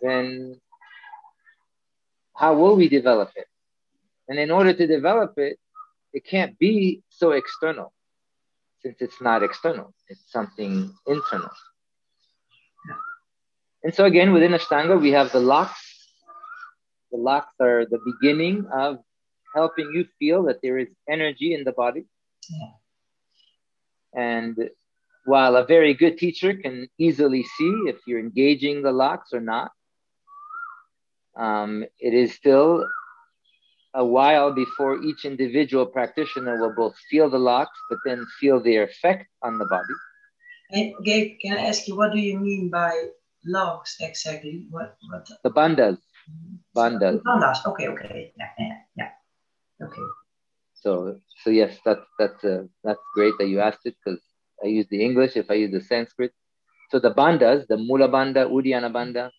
then 0.02 0.60
how 2.34 2.54
will 2.54 2.76
we 2.76 2.88
develop 2.88 3.30
it? 3.36 3.46
And 4.28 4.38
in 4.38 4.50
order 4.50 4.72
to 4.72 4.86
develop 4.86 5.34
it, 5.38 5.58
it 6.12 6.24
can't 6.26 6.58
be 6.58 7.02
so 7.08 7.32
external 7.32 7.92
since 8.86 8.96
it's 9.00 9.20
not 9.20 9.42
external, 9.42 9.92
it's 10.08 10.30
something 10.30 10.92
internal. 11.06 11.50
And 13.82 13.94
so 13.94 14.04
again, 14.04 14.32
within 14.32 14.52
Ashtanga, 14.52 15.00
we 15.00 15.10
have 15.10 15.32
the 15.32 15.40
locks. 15.40 15.80
The 17.10 17.18
locks 17.18 17.52
are 17.60 17.84
the 17.86 17.98
beginning 18.04 18.66
of 18.72 18.98
helping 19.54 19.92
you 19.94 20.06
feel 20.18 20.44
that 20.44 20.60
there 20.62 20.78
is 20.78 20.88
energy 21.08 21.54
in 21.54 21.64
the 21.64 21.72
body. 21.72 22.04
Yeah. 22.50 22.72
And 24.14 24.70
while 25.24 25.56
a 25.56 25.66
very 25.66 25.94
good 25.94 26.18
teacher 26.18 26.54
can 26.54 26.88
easily 26.98 27.42
see 27.42 27.72
if 27.86 27.96
you're 28.06 28.20
engaging 28.20 28.82
the 28.82 28.92
locks 28.92 29.32
or 29.32 29.40
not, 29.40 29.72
um, 31.36 31.84
it 31.98 32.14
is 32.14 32.32
still 32.32 32.86
a 33.94 34.04
while 34.04 34.52
before 34.52 35.02
each 35.02 35.24
individual 35.24 35.86
practitioner 35.86 36.60
will 36.60 36.74
both 36.74 36.94
feel 37.10 37.28
the 37.28 37.38
locks, 37.38 37.78
but 37.88 37.98
then 38.04 38.26
feel 38.38 38.62
their 38.62 38.84
effect 38.84 39.26
on 39.42 39.58
the 39.58 39.64
body. 39.64 39.96
Gabe, 41.04 41.38
can 41.40 41.56
I 41.58 41.68
ask 41.68 41.88
you, 41.88 41.96
what 41.96 42.12
do 42.12 42.18
you 42.18 42.38
mean 42.38 42.70
by 42.70 42.92
locks 43.44 43.96
exactly? 44.00 44.66
What? 44.70 44.96
what? 45.08 45.28
The 45.42 45.50
bandhas. 45.50 45.98
Bandhas. 46.76 47.22
Bandhas. 47.22 47.64
Okay. 47.66 47.88
Okay. 47.88 48.32
Yeah. 48.36 48.50
Yeah. 48.58 48.76
Yeah. 48.96 49.10
Okay. 49.82 50.08
So, 50.74 51.20
so 51.42 51.50
yes, 51.50 51.78
that's 51.84 52.06
that's 52.18 52.44
uh, 52.44 52.64
that's 52.84 53.00
great 53.14 53.34
that 53.38 53.48
you 53.48 53.60
asked 53.60 53.84
it 53.84 53.96
because 54.04 54.20
I 54.62 54.68
use 54.68 54.86
the 54.90 55.04
English. 55.04 55.36
If 55.36 55.50
I 55.50 55.54
use 55.54 55.72
the 55.72 55.80
Sanskrit, 55.80 56.32
so 56.90 56.98
the 56.98 57.12
bandhas, 57.12 57.66
the 57.66 57.76
Mula 57.76 58.08
Bandha, 58.08 58.48
Uddiyana 58.50 58.92
Bandha. 58.92 59.30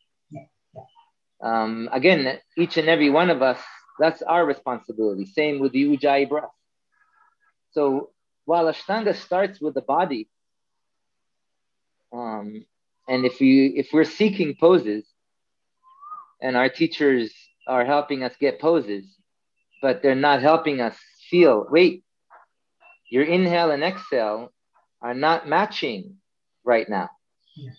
Um, 1.41 1.87
again, 1.91 2.39
each 2.57 2.77
and 2.77 2.89
every 2.89 3.09
one 3.09 3.29
of 3.29 3.41
us 3.41 3.59
that's 3.99 4.21
our 4.21 4.45
responsibility. 4.45 5.25
Same 5.25 5.59
with 5.59 5.71
the 5.71 5.85
Ujjayi 5.85 6.29
breath. 6.29 6.51
So 7.71 8.11
while 8.45 8.65
Ashtanga 8.65 9.15
starts 9.15 9.59
with 9.59 9.73
the 9.73 9.81
body, 9.81 10.29
um, 12.13 12.65
and 13.07 13.25
if 13.25 13.41
you 13.41 13.73
if 13.75 13.89
we're 13.91 14.03
seeking 14.03 14.55
poses, 14.59 15.05
and 16.41 16.55
our 16.55 16.69
teachers 16.69 17.33
are 17.67 17.85
helping 17.85 18.23
us 18.23 18.33
get 18.39 18.59
poses, 18.59 19.05
but 19.81 20.01
they're 20.01 20.15
not 20.15 20.41
helping 20.41 20.81
us 20.81 20.97
feel. 21.29 21.65
Wait, 21.69 22.03
your 23.09 23.23
inhale 23.23 23.71
and 23.71 23.83
exhale 23.83 24.51
are 25.01 25.13
not 25.13 25.47
matching 25.47 26.17
right 26.63 26.87
now. 26.89 27.09
Yeah. 27.55 27.71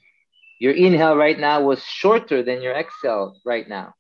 Your 0.61 0.73
inhale 0.73 1.17
right 1.17 1.39
now 1.39 1.63
was 1.63 1.83
shorter 1.85 2.43
than 2.43 2.63
your 2.63 2.75
exhale 2.75 3.37
right 3.45 3.69
now 3.69 3.95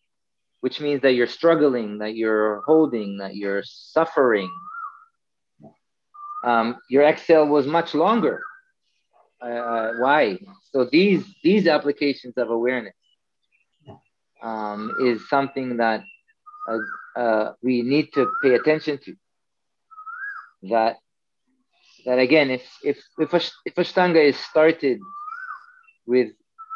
which 0.60 0.80
means 0.80 1.02
that 1.02 1.12
you're 1.12 1.26
struggling, 1.26 1.98
that 1.98 2.16
you're 2.16 2.62
holding, 2.62 3.18
that 3.18 3.36
you're 3.36 3.62
suffering. 3.64 4.50
Um, 6.44 6.76
your 6.88 7.04
exhale 7.04 7.46
was 7.46 7.66
much 7.66 7.94
longer. 7.94 8.40
Uh, 9.42 9.48
uh, 9.48 9.92
why? 10.00 10.38
So 10.72 10.88
these 10.90 11.24
these 11.42 11.66
applications 11.66 12.34
of 12.36 12.50
awareness 12.50 12.94
um, 14.42 14.92
is 15.04 15.28
something 15.28 15.76
that 15.76 16.02
uh, 16.68 17.20
uh, 17.20 17.52
we 17.62 17.82
need 17.82 18.12
to 18.14 18.30
pay 18.42 18.54
attention 18.54 18.98
to. 19.04 19.14
That 20.70 20.96
that 22.04 22.18
again, 22.18 22.50
if 22.50 22.62
if 22.82 22.98
if 23.18 23.32
a, 23.32 23.40
if 23.64 23.74
Ashtanga 23.74 24.22
is 24.22 24.36
started 24.36 25.00
with 26.06 26.28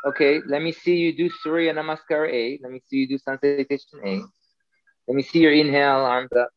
okay, 0.07 0.41
let 0.47 0.63
me 0.63 0.73
see 0.73 0.97
you 0.97 1.17
do 1.17 1.31
Surya 1.43 1.75
Namaskar 1.75 2.31
A. 2.33 2.59
Let 2.63 2.73
me 2.73 2.81
see 2.87 2.97
you 2.97 3.09
do 3.09 3.19
Sun 3.19 3.39
Salutation 3.41 4.01
A. 4.05 4.23
Let 5.09 5.17
me 5.17 5.23
see 5.23 5.41
your 5.41 5.53
inhale, 5.53 6.05
arms 6.07 6.33
up. 6.33 6.51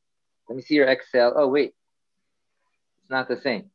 Let 0.47 0.55
me 0.57 0.61
see 0.61 0.75
your 0.75 0.87
exhale. 0.87 1.33
Oh, 1.35 1.47
wait. 1.47 1.73
It's 3.01 3.09
not 3.09 3.27
the 3.27 3.37
same. 3.41 3.71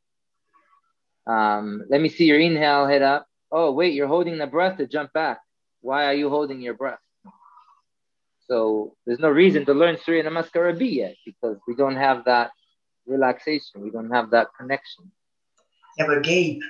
Um, 1.26 1.84
let 1.90 2.00
me 2.00 2.08
see 2.08 2.24
your 2.24 2.38
inhale, 2.38 2.86
head 2.86 3.02
up. 3.02 3.26
Oh, 3.50 3.72
wait, 3.72 3.94
you're 3.94 4.06
holding 4.08 4.38
the 4.38 4.46
breath 4.46 4.78
to 4.78 4.86
jump 4.86 5.12
back. 5.12 5.40
Why 5.80 6.04
are 6.06 6.14
you 6.14 6.30
holding 6.30 6.60
your 6.60 6.74
breath? 6.74 7.00
So 8.50 8.96
there's 9.06 9.20
no 9.20 9.30
reason 9.30 9.64
to 9.66 9.74
learn 9.74 9.96
Surya 10.04 10.24
Namaskar 10.24 10.76
B 10.76 10.98
yet 10.98 11.14
because 11.24 11.56
we 11.68 11.76
don't 11.76 11.94
have 11.94 12.24
that 12.24 12.50
relaxation. 13.06 13.80
We 13.80 13.90
don't 13.90 14.10
have 14.10 14.30
that 14.30 14.48
connection. 14.58 15.12
Yeah, 15.96 16.06
but 16.08 16.24
Gabe, 16.24 16.60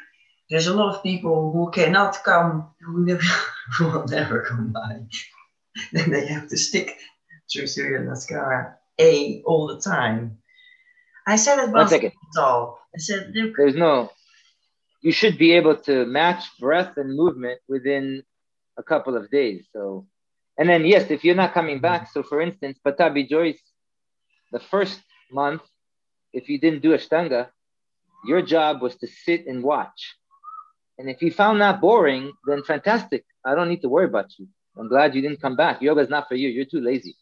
there's 0.51 0.67
a 0.67 0.75
lot 0.75 0.95
of 0.95 1.03
people 1.03 1.53
who 1.53 1.71
cannot 1.71 2.23
come, 2.23 2.69
who, 2.85 3.07
never, 3.07 3.23
who 3.79 3.87
will 3.87 4.07
never 4.09 4.43
come 4.43 4.73
by. 4.73 5.01
then 5.93 6.11
they 6.11 6.27
have 6.27 6.49
to 6.49 6.57
stick 6.59 6.99
to 7.51 7.67
Surya 7.67 8.01
Namaskar 8.01 8.75
A 8.99 9.43
all 9.47 9.67
the 9.69 9.81
time. 9.81 10.37
I 11.27 11.37
said 11.37 11.61
it 11.61 11.71
once 11.71 11.93
all. 12.37 12.79
I 12.95 12.99
said 12.99 13.33
there's 13.57 13.75
no. 13.75 14.11
You 15.01 15.13
should 15.13 15.39
be 15.39 15.53
able 15.53 15.77
to 15.89 16.05
match 16.05 16.45
breath 16.59 16.99
and 16.99 17.17
movement 17.17 17.61
within 17.69 18.23
a 18.77 18.83
couple 18.83 19.17
of 19.17 19.31
days. 19.31 19.67
So, 19.73 20.07
and 20.61 20.69
then 20.69 20.85
yes, 20.85 21.11
if 21.11 21.25
you're 21.25 21.35
not 21.35 21.55
coming 21.55 21.81
back. 21.81 22.03
Mm-hmm. 22.03 22.21
So, 22.21 22.23
for 22.23 22.43
instance, 22.43 22.79
Pattabhi 22.87 23.27
Jois, 23.27 23.59
the 24.53 24.61
first 24.61 25.01
month, 25.33 25.63
if 26.35 26.51
you 26.51 26.61
didn't 26.61 26.83
do 26.83 26.91
Ashtanga, 26.91 27.49
your 28.27 28.43
job 28.43 28.83
was 28.83 28.95
to 28.97 29.07
sit 29.07 29.47
and 29.47 29.65
watch. 29.65 30.17
And 30.99 31.09
if 31.09 31.23
you 31.23 31.33
found 31.33 31.63
that 31.63 31.81
boring, 31.81 32.31
then 32.47 32.63
fantastic. 32.63 33.25
I 33.43 33.55
don't 33.55 33.71
need 33.71 33.81
to 33.81 33.89
worry 33.89 34.05
about 34.05 34.39
you. 34.39 34.49
I'm 34.79 34.89
glad 34.89 35.15
you 35.15 35.23
didn't 35.23 35.41
come 35.41 35.57
back. 35.57 35.81
Yoga 35.81 36.03
is 36.03 36.11
not 36.11 36.29
for 36.29 36.35
you. 36.35 36.51
You're 36.51 36.67
too 36.67 36.83
lazy. 36.83 37.17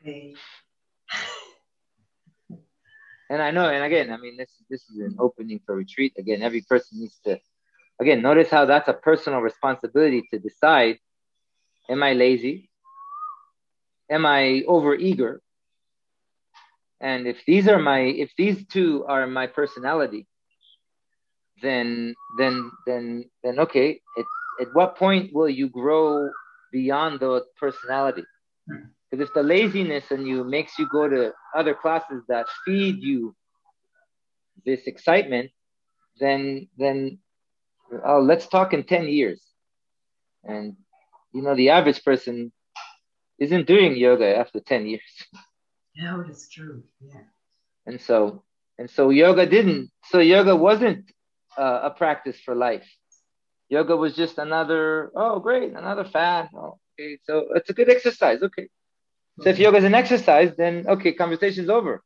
Okay. 0.00 0.34
and 3.28 3.42
I 3.42 3.50
know, 3.50 3.68
and 3.68 3.82
again, 3.82 4.12
I 4.12 4.18
mean, 4.18 4.36
this 4.36 4.50
this 4.70 4.82
is 4.88 4.98
an 4.98 5.16
opening 5.18 5.58
for 5.66 5.74
retreat. 5.74 6.12
Again, 6.16 6.42
every 6.42 6.60
person 6.60 7.00
needs 7.00 7.18
to, 7.24 7.40
again, 8.00 8.22
notice 8.22 8.50
how 8.50 8.64
that's 8.64 8.88
a 8.88 8.94
personal 8.94 9.40
responsibility 9.40 10.22
to 10.32 10.38
decide: 10.38 10.98
Am 11.88 12.02
I 12.02 12.12
lazy? 12.12 12.70
Am 14.10 14.26
I 14.26 14.62
over 14.66 14.94
eager? 14.94 15.40
And 17.00 17.26
if 17.26 17.44
these 17.46 17.66
are 17.66 17.78
my, 17.78 18.00
if 18.00 18.30
these 18.36 18.64
two 18.66 19.04
are 19.08 19.26
my 19.26 19.46
personality, 19.46 20.26
then 21.62 22.14
then 22.36 22.70
then 22.86 23.24
then 23.42 23.58
okay 23.60 24.00
at, 24.18 24.24
at 24.60 24.68
what 24.74 24.96
point 24.96 25.32
will 25.32 25.48
you 25.48 25.68
grow 25.68 26.28
beyond 26.72 27.20
the 27.20 27.42
personality 27.58 28.24
because 29.10 29.28
if 29.28 29.32
the 29.34 29.42
laziness 29.42 30.10
in 30.10 30.26
you 30.26 30.44
makes 30.44 30.78
you 30.78 30.88
go 30.88 31.08
to 31.08 31.32
other 31.54 31.74
classes 31.74 32.22
that 32.28 32.46
feed 32.64 33.02
you 33.02 33.34
this 34.66 34.86
excitement 34.86 35.50
then 36.18 36.68
then 36.76 37.18
oh, 38.04 38.20
let's 38.20 38.46
talk 38.46 38.72
in 38.72 38.84
10 38.84 39.08
years 39.08 39.42
and 40.44 40.76
you 41.32 41.42
know 41.42 41.54
the 41.54 41.70
average 41.70 42.02
person 42.04 42.52
isn't 43.38 43.66
doing 43.66 43.96
yoga 43.96 44.36
after 44.36 44.60
10 44.60 44.86
years 44.86 45.02
no 45.96 46.24
it's 46.28 46.48
true 46.48 46.82
yeah 47.00 47.20
and 47.86 48.00
so 48.00 48.42
and 48.78 48.88
so 48.90 49.10
yoga 49.10 49.46
didn't 49.46 49.90
so 50.04 50.18
yoga 50.18 50.54
wasn't 50.56 51.10
uh, 51.56 51.80
a 51.84 51.90
practice 51.90 52.38
for 52.40 52.54
life. 52.54 52.88
Yoga 53.68 53.96
was 53.96 54.14
just 54.14 54.38
another, 54.38 55.10
oh, 55.14 55.38
great, 55.40 55.72
another 55.72 56.04
fad. 56.04 56.48
Oh, 56.54 56.78
okay, 56.98 57.18
so 57.24 57.46
it's 57.54 57.70
a 57.70 57.72
good 57.72 57.88
exercise. 57.88 58.42
Okay. 58.42 58.68
So 59.40 59.48
if 59.48 59.58
yoga 59.58 59.78
is 59.78 59.84
an 59.84 59.94
exercise, 59.94 60.52
then 60.56 60.84
okay, 60.86 61.12
conversation's 61.12 61.70
over. 61.70 62.02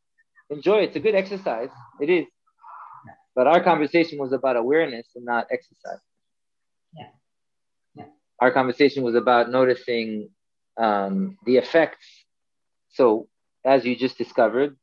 Enjoy. 0.49 0.79
It's 0.83 0.95
a 0.95 1.01
good 1.01 1.17
exercise. 1.17 1.71
It 2.01 2.09
is. 2.09 2.27
But 3.37 3.47
our 3.47 3.63
conversation 3.63 4.19
was 4.19 4.33
about 4.33 4.57
awareness 4.57 5.07
and 5.15 5.25
not 5.25 5.47
exercise. 5.53 6.01
Yeah. 6.97 7.09
yeah. 7.95 8.05
Our 8.41 8.51
conversation 8.51 9.05
was 9.05 9.15
about 9.15 9.51
noticing 9.51 10.31
um, 10.77 11.39
the 11.47 11.59
effects. 11.59 12.07
So, 12.89 13.29
as 13.65 13.85
you 13.85 13.95
just 13.95 14.19
discovered, 14.19 14.77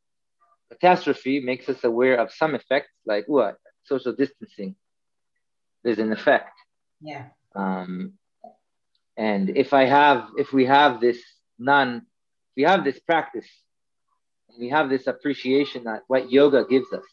catastrophe 0.69 1.41
makes 1.41 1.67
us 1.67 1.83
aware 1.83 2.15
of 2.15 2.31
some 2.31 2.53
effects, 2.55 2.91
like 3.05 3.25
what? 3.27 3.57
social 3.85 4.13
distancing, 4.13 4.75
there's 5.83 5.99
an 5.99 6.11
effect. 6.11 6.51
Yeah. 7.01 7.25
Um, 7.55 8.13
and 9.17 9.49
if 9.57 9.73
I 9.73 9.85
have, 9.85 10.29
if 10.37 10.53
we 10.53 10.65
have 10.65 10.99
this 11.01 11.19
non, 11.59 12.03
we 12.55 12.63
have 12.63 12.83
this 12.83 12.99
practice, 12.99 13.47
and 14.49 14.59
we 14.59 14.69
have 14.69 14.89
this 14.89 15.07
appreciation 15.07 15.83
that 15.83 16.03
what 16.07 16.31
yoga 16.31 16.65
gives 16.67 16.91
us, 16.93 17.03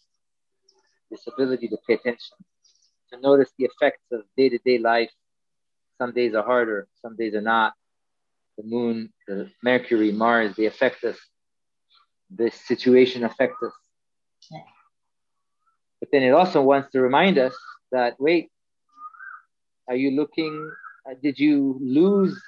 this 1.11 1.27
ability 1.27 1.69
to 1.69 1.79
pay 1.87 1.95
attention, 1.95 2.37
to 3.13 3.21
notice 3.21 3.51
the 3.59 3.65
effects 3.65 4.05
of 4.13 4.23
day 4.37 4.49
to 4.49 4.59
day 4.59 4.79
life. 4.79 5.11
Some 5.99 6.13
days 6.13 6.35
are 6.35 6.43
harder, 6.43 6.89
some 7.03 7.17
days 7.17 7.35
are 7.35 7.43
not. 7.43 7.75
The 8.57 8.65
moon, 8.65 9.13
the 9.27 9.51
Mercury, 9.63 10.13
Mars, 10.13 10.57
they 10.57 10.67
affect 10.67 11.05
us. 11.05 11.19
This 12.31 12.55
situation 12.55 13.25
affects 13.25 13.63
us. 13.63 13.73
But 16.01 16.09
then 16.13 16.23
it 16.23 16.31
also 16.31 16.63
wants 16.63 16.91
to 16.93 17.01
remind 17.01 17.39
us 17.39 17.55
that 17.93 18.17
wait, 18.19 18.51
are 19.89 19.97
you 19.97 20.13
looking? 20.13 20.71
Uh, 21.09 21.15
did 21.23 21.39
you 21.39 21.79
lose 21.81 22.41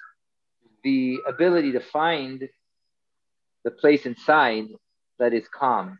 the 0.84 1.18
ability 1.26 1.72
to 1.72 1.80
find 1.80 2.48
the 3.64 3.70
place 3.70 4.06
inside 4.06 4.68
that 5.18 5.32
is 5.32 5.46
calm, 5.48 5.98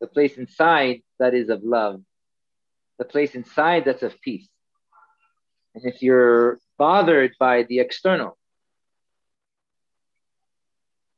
the 0.00 0.06
place 0.06 0.36
inside 0.36 1.02
that 1.18 1.34
is 1.34 1.48
of 1.48 1.62
love, 1.62 2.02
the 2.98 3.04
place 3.04 3.34
inside 3.34 3.84
that's 3.84 4.02
of 4.02 4.20
peace? 4.20 4.48
And 5.74 5.84
if 5.84 6.02
you're 6.02 6.58
bothered 6.78 7.32
by 7.38 7.64
the 7.64 7.80
external 7.80 8.36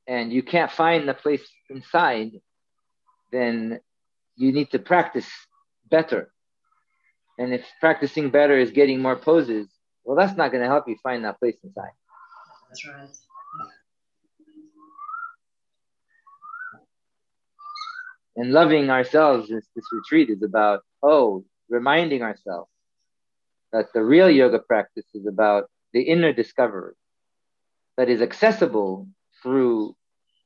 and 0.06 0.32
you 0.32 0.42
can't 0.42 0.70
find 0.70 1.08
the 1.08 1.14
place 1.14 1.46
inside, 1.68 2.32
then 3.32 3.80
you 4.36 4.52
need 4.52 4.70
to 4.70 4.78
practice 4.78 5.28
better. 5.90 6.32
And 7.38 7.54
if 7.54 7.64
practicing 7.80 8.30
better 8.30 8.58
is 8.58 8.70
getting 8.70 9.00
more 9.00 9.16
poses, 9.16 9.68
Well, 10.04 10.16
that's 10.16 10.36
not 10.36 10.50
going 10.50 10.62
to 10.62 10.68
help 10.68 10.88
you 10.88 10.96
find 11.02 11.24
that 11.24 11.38
place 11.38 11.56
inside. 11.62 11.92
That's 12.68 12.86
right. 12.86 13.08
And 18.40 18.52
loving 18.52 18.88
ourselves, 18.88 19.50
this, 19.50 19.68
this 19.76 19.84
retreat 19.92 20.30
is 20.30 20.42
about, 20.42 20.80
oh, 21.02 21.44
reminding 21.68 22.22
ourselves 22.22 22.70
that 23.70 23.92
the 23.92 24.02
real 24.02 24.30
yoga 24.30 24.58
practice 24.58 25.04
is 25.12 25.26
about 25.26 25.70
the 25.92 26.00
inner 26.00 26.32
discovery 26.32 26.94
that 27.98 28.08
is 28.08 28.22
accessible 28.22 29.06
through 29.42 29.94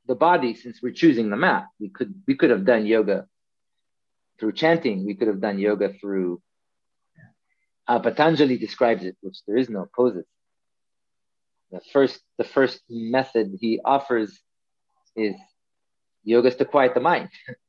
the 0.09 0.17
body 0.17 0.57
since 0.57 0.81
we're 0.83 0.93
choosing 0.93 1.31
the 1.31 1.37
mat. 1.37 1.67
We 1.79 1.89
could 1.89 2.13
we 2.27 2.35
could 2.35 2.51
have 2.51 2.65
done 2.65 2.85
yoga 2.85 3.29
through 4.41 4.55
chanting. 4.55 5.07
We 5.07 5.15
could 5.15 5.29
have 5.29 5.41
done 5.41 5.61
yoga 5.61 5.93
through 6.01 6.43
uh, 7.87 8.01
Patanjali 8.01 8.59
describes 8.59 9.05
it, 9.05 9.17
which 9.21 9.39
there 9.47 9.57
is 9.57 9.71
no 9.71 9.87
poses. 9.95 10.27
The 11.71 11.81
first 11.93 12.21
the 12.39 12.45
first 12.45 12.81
method 12.91 13.57
he 13.61 13.79
offers 13.85 14.37
is 15.15 15.37
yoga 16.25 16.51
to 16.51 16.65
quiet 16.65 16.95
the 16.95 17.01
mind. 17.01 17.29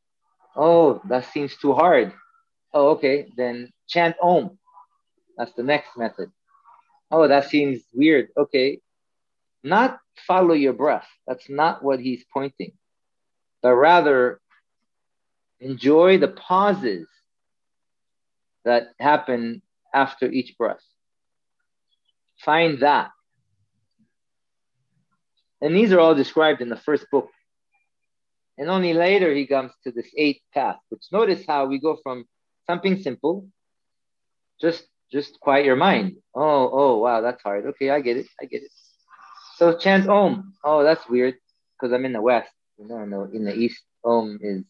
oh, 0.56 1.02
that 1.10 1.26
seems 1.32 1.56
too 1.58 1.74
hard. 1.74 2.13
Oh, 2.74 2.89
okay, 2.89 3.28
then 3.36 3.72
chant 3.88 4.15
Om. 4.22 4.58
That's 5.38 5.54
the 5.54 5.63
next 5.63 5.98
method. 5.98 6.32
Oh, 7.12 7.28
that 7.28 7.50
seems 7.50 7.82
weird. 7.94 8.30
Okay, 8.38 8.80
not 9.63 10.00
follow 10.28 10.54
your 10.54 10.74
breath. 10.74 11.08
That's 11.28 11.50
not 11.50 11.84
what 11.84 12.00
he's 12.00 12.24
pointing, 12.34 12.74
but 13.62 13.76
rather 13.76 14.39
enjoy 15.60 16.18
the 16.18 16.28
pauses 16.28 17.08
that 18.63 18.89
happen 19.00 19.62
after 19.94 20.30
each 20.30 20.58
breath. 20.58 20.84
Find 22.39 22.80
that. 22.80 23.12
And 25.62 25.76
these 25.76 25.94
are 25.94 26.00
all 26.00 26.15
described 26.15 26.62
in 26.62 26.70
the 26.70 26.78
first 26.78 27.06
book. 27.12 27.30
And 28.58 28.70
only 28.70 28.94
later 28.94 29.34
he 29.34 29.46
comes 29.48 29.72
to 29.84 29.91
this 29.91 30.10
eighth 30.18 30.41
path, 30.54 30.78
which 30.89 31.04
notice 31.12 31.44
how 31.48 31.65
we 31.65 31.80
go 31.80 31.98
from 32.02 32.26
something 32.68 33.02
simple, 33.02 33.48
just 34.62 34.88
just 35.12 35.39
quiet 35.39 35.65
your 35.65 35.76
mind. 35.76 36.18
Oh, 36.34 36.70
oh, 36.72 36.98
wow, 36.98 37.22
that's 37.22 37.41
hard. 37.44 37.65
Okay, 37.68 37.89
I 37.89 38.00
get 38.02 38.18
it. 38.18 38.28
I 38.41 38.46
get 38.46 38.63
it. 38.63 38.72
So 39.58 39.78
chant 39.78 40.10
Om. 40.10 40.54
Oh, 40.63 40.84
that's 40.84 41.08
weird 41.08 41.36
because 41.74 41.94
I'm 41.94 42.06
in 42.06 42.13
the 42.13 42.22
West. 42.22 42.52
You 42.78 42.88
know, 42.88 43.28
the, 43.28 43.38
in 43.38 43.46
the 43.46 43.54
East, 43.54 43.82
Om 44.04 44.39
is 44.41 44.63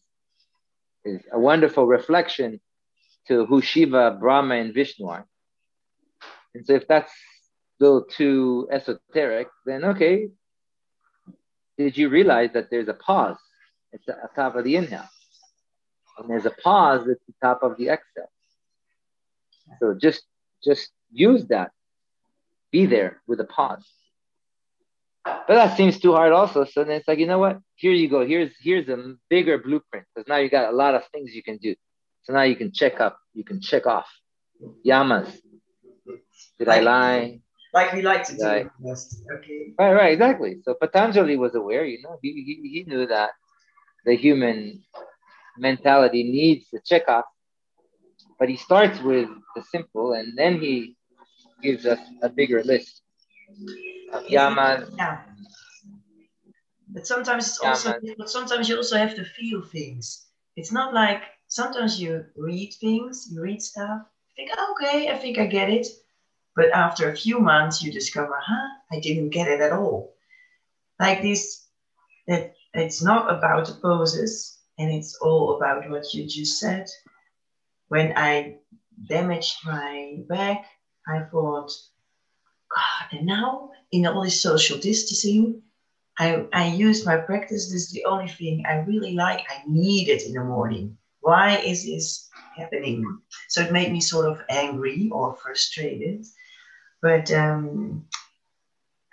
is 1.04 1.22
a 1.32 1.38
wonderful 1.38 1.86
reflection 1.86 2.60
to 3.28 3.46
who 3.46 3.62
Shiva, 3.62 4.16
Brahma, 4.20 4.56
and 4.56 4.74
Vishnu 4.74 5.06
are. 5.06 5.26
And 6.54 6.66
so 6.66 6.74
if 6.74 6.86
that's 6.88 7.12
a 7.12 7.84
little 7.84 8.04
too 8.04 8.68
esoteric, 8.70 9.48
then 9.64 9.84
okay. 9.84 10.28
Did 11.78 11.96
you 11.96 12.08
realize 12.08 12.50
that 12.54 12.70
there's 12.70 12.88
a 12.88 12.94
pause 12.94 13.36
at 14.08 14.22
the 14.22 14.28
top 14.34 14.56
of 14.56 14.64
the 14.64 14.76
inhale? 14.76 15.08
And 16.18 16.30
there's 16.30 16.46
a 16.46 16.50
pause 16.50 17.02
at 17.02 17.18
the 17.26 17.34
top 17.42 17.62
of 17.62 17.76
the 17.76 17.88
exhale. 17.88 18.30
So 19.80 19.94
just 19.94 20.22
just 20.64 20.90
use 21.12 21.46
that. 21.48 21.72
Be 22.70 22.86
there 22.86 23.22
with 23.26 23.40
a 23.40 23.44
pause. 23.44 23.86
But 25.24 25.48
that 25.48 25.76
seems 25.76 25.98
too 25.98 26.12
hard 26.12 26.32
also. 26.32 26.64
So 26.64 26.84
then 26.84 26.96
it's 26.96 27.08
like, 27.08 27.18
you 27.18 27.26
know 27.26 27.38
what? 27.38 27.58
Here 27.74 27.92
you 27.92 28.08
go. 28.08 28.24
Here's 28.24 28.52
here's 28.60 28.88
a 28.88 29.14
bigger 29.28 29.58
blueprint 29.58 30.06
because 30.14 30.28
now 30.28 30.36
you 30.36 30.48
got 30.48 30.72
a 30.72 30.76
lot 30.76 30.94
of 30.94 31.02
things 31.12 31.34
you 31.34 31.42
can 31.42 31.58
do. 31.58 31.74
So 32.22 32.32
now 32.32 32.42
you 32.42 32.56
can 32.56 32.72
check 32.72 33.00
up, 33.00 33.18
you 33.34 33.44
can 33.44 33.60
check 33.60 33.86
off. 33.86 34.08
Yamas. 34.84 35.30
Did 36.58 36.68
like, 36.68 36.80
I 36.80 36.84
lie? 36.84 37.40
Like 37.74 37.92
we 37.92 38.02
like 38.02 38.24
to 38.24 38.36
do. 38.36 38.44
I, 38.44 38.66
okay. 39.36 39.74
Right, 39.78 39.92
right, 39.92 40.12
exactly. 40.12 40.58
So 40.64 40.74
Patanjali 40.74 41.36
was 41.36 41.54
aware, 41.54 41.84
you 41.84 42.02
know, 42.02 42.18
he, 42.22 42.32
he, 42.32 42.68
he 42.70 42.84
knew 42.84 43.06
that 43.06 43.30
the 44.06 44.16
human 44.16 44.82
mentality 45.58 46.22
needs 46.22 46.70
the 46.72 46.80
check 46.80 47.08
off. 47.08 47.26
But 48.38 48.48
he 48.48 48.56
starts 48.56 49.00
with 49.00 49.28
the 49.54 49.62
simple 49.62 50.12
and 50.12 50.38
then 50.38 50.60
he 50.60 50.96
gives 51.62 51.84
us 51.84 51.98
a 52.22 52.28
bigger 52.28 52.62
list. 52.62 53.02
Yamas. 54.30 54.94
Yeah. 54.96 55.20
But 56.88 57.06
sometimes 57.06 57.48
it's 57.48 57.60
also 57.60 57.94
but 58.16 58.30
sometimes 58.30 58.68
you 58.68 58.76
also 58.76 58.96
have 58.96 59.14
to 59.16 59.24
feel 59.24 59.62
things. 59.62 60.26
It's 60.56 60.72
not 60.72 60.94
like 60.94 61.22
sometimes 61.48 62.00
you 62.00 62.24
read 62.36 62.72
things, 62.80 63.28
you 63.30 63.42
read 63.42 63.60
stuff, 63.60 64.02
think, 64.36 64.50
oh, 64.56 64.74
okay, 64.74 65.10
I 65.10 65.18
think 65.18 65.38
I 65.38 65.46
get 65.46 65.68
it. 65.68 65.86
But 66.54 66.70
after 66.72 67.10
a 67.10 67.16
few 67.16 67.38
months 67.38 67.82
you 67.82 67.92
discover, 67.92 68.38
huh, 68.40 68.68
I 68.92 69.00
didn't 69.00 69.30
get 69.30 69.48
it 69.48 69.60
at 69.60 69.72
all. 69.72 70.14
Like 71.00 71.20
this 71.20 71.66
that 72.28 72.55
it's 72.78 73.02
not 73.02 73.30
about 73.30 73.66
the 73.66 73.74
poses 73.74 74.58
and 74.78 74.92
it's 74.92 75.16
all 75.22 75.56
about 75.56 75.88
what 75.90 76.12
you 76.12 76.26
just 76.26 76.58
said. 76.58 76.86
When 77.88 78.12
I 78.16 78.56
damaged 79.08 79.56
my 79.64 80.18
back, 80.28 80.66
I 81.08 81.20
thought, 81.30 81.70
God, 82.74 83.18
and 83.18 83.26
now 83.26 83.70
in 83.92 84.06
all 84.06 84.22
this 84.22 84.40
social 84.40 84.78
distancing, 84.78 85.62
I, 86.18 86.46
I 86.52 86.68
use 86.68 87.06
my 87.06 87.18
practice. 87.18 87.70
This 87.70 87.82
is 87.82 87.92
the 87.92 88.04
only 88.06 88.28
thing 88.28 88.64
I 88.66 88.76
really 88.78 89.14
like. 89.14 89.40
I 89.48 89.62
need 89.66 90.08
it 90.08 90.26
in 90.26 90.32
the 90.32 90.44
morning. 90.44 90.96
Why 91.20 91.58
is 91.58 91.84
this 91.84 92.28
happening? 92.56 93.20
So 93.48 93.60
it 93.62 93.72
made 93.72 93.92
me 93.92 94.00
sort 94.00 94.26
of 94.26 94.42
angry 94.48 95.10
or 95.12 95.36
frustrated. 95.36 96.24
But 97.02 97.30
um, 97.32 98.06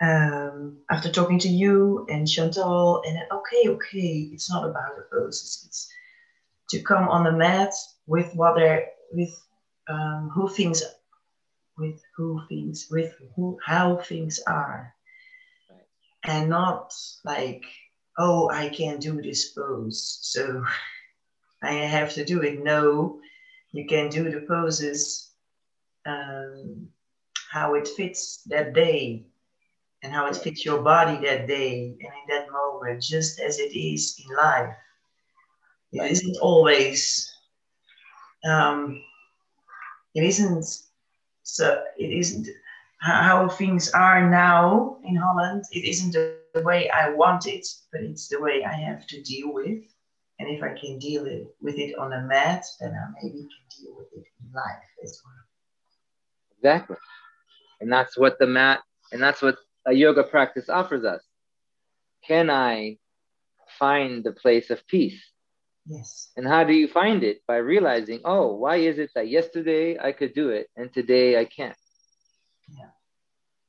um, 0.04 0.78
after 0.92 1.10
talking 1.10 1.40
to 1.40 1.48
you 1.48 2.06
and 2.10 2.28
Chantal, 2.28 3.02
and 3.06 3.16
then, 3.16 3.26
okay, 3.32 3.70
okay, 3.70 4.30
it's 4.34 4.52
not 4.52 4.70
about 4.70 4.96
the 4.98 5.06
poses. 5.12 5.64
It's 5.66 5.90
to 6.72 6.82
come 6.82 7.08
on 7.08 7.24
the 7.24 7.32
mat 7.32 7.72
with 8.06 8.34
what 8.36 8.56
they're, 8.56 8.88
with 9.14 9.34
um, 9.88 10.30
who 10.34 10.50
things 10.50 10.84
with 11.78 12.00
who 12.16 12.40
things 12.50 12.88
with 12.92 13.12
who 13.36 13.58
how 13.66 13.98
things 13.98 14.40
are. 14.48 14.94
And 16.26 16.50
not 16.50 16.94
like 17.26 17.64
oh 18.18 18.50
i 18.52 18.70
can't 18.70 19.02
do 19.02 19.22
this 19.22 19.52
pose 19.52 20.20
so 20.22 20.64
i 21.64 21.74
have 21.74 22.14
to 22.14 22.24
do 22.24 22.42
it. 22.42 22.64
No 22.64 23.20
you 23.72 23.86
can 23.88 24.10
do 24.10 24.30
the 24.30 24.46
poses 24.48 25.32
um, 26.06 26.88
how 27.52 27.74
it 27.74 27.88
fits 27.88 28.44
that 28.46 28.74
day 28.74 29.26
and 30.04 30.14
how 30.14 30.28
it 30.28 30.36
fits 30.36 30.66
your 30.66 30.82
body 30.82 31.16
that 31.26 31.48
day 31.48 31.96
and 32.00 32.02
in 32.02 32.26
that 32.30 32.48
moment 32.52 33.02
just 33.02 33.40
as 33.40 33.60
it 33.60 33.76
is 33.76 34.22
in 34.24 34.36
life 34.36 34.76
it 35.92 36.12
isn't 36.12 36.38
always 36.42 37.30
um, 38.46 39.02
it 40.16 40.24
isn't 40.24 40.66
so 41.44 41.82
it 41.98 42.12
isn't 42.12 42.48
how 43.04 43.50
things 43.50 43.92
are 43.92 44.30
now 44.30 44.98
in 45.04 45.18
Holland. 45.18 45.66
It 45.74 45.84
isn't 45.84 46.14
the 46.14 46.38
way 46.64 46.90
I 46.90 47.10
want 47.10 47.48
it, 47.48 47.68
but 47.92 48.02
it's 48.02 48.30
the 48.30 48.40
way 48.40 48.64
I 48.64 48.74
have 48.74 49.06
to 49.08 49.22
deal 49.24 49.54
with. 49.54 49.84
And 50.40 50.50
if 50.50 50.64
I 50.64 50.70
can 50.80 51.00
deal 51.00 51.26
it, 51.26 51.54
with 51.62 51.78
it 51.78 51.98
on 51.98 52.14
a 52.14 52.22
mat, 52.22 52.64
then 52.80 52.92
I 52.92 53.12
maybe 53.22 53.40
can 53.40 53.84
deal 53.84 53.96
with 53.98 54.08
it 54.14 54.26
in 54.40 54.54
life 54.54 54.88
as 55.04 55.22
well. 55.24 55.34
Exactly. 56.58 56.96
And 57.82 57.92
that's 57.92 58.18
what 58.18 58.40
the 58.40 58.48
mat, 58.48 58.80
and 59.12 59.22
that's 59.22 59.42
what 59.42 59.58
a 59.86 59.94
yoga 59.94 60.24
practice 60.24 60.70
offers 60.70 61.04
us. 61.06 61.22
Can 62.28 62.50
I 62.50 62.98
find 63.80 64.24
the 64.24 64.32
place 64.32 64.70
of 64.70 64.86
peace? 64.88 65.22
Yes. 65.86 66.32
And 66.38 66.48
how 66.48 66.64
do 66.64 66.74
you 66.74 66.88
find 66.88 67.24
it? 67.24 67.42
By 67.48 67.58
realizing, 67.58 68.22
oh, 68.24 68.56
why 68.56 68.78
is 68.78 69.00
it 69.00 69.12
that 69.16 69.28
yesterday 69.28 69.98
I 70.00 70.14
could 70.14 70.34
do 70.34 70.50
it 70.50 70.70
and 70.78 70.94
today 70.94 71.40
I 71.40 71.46
can't? 71.46 71.76
Yeah. 72.70 72.86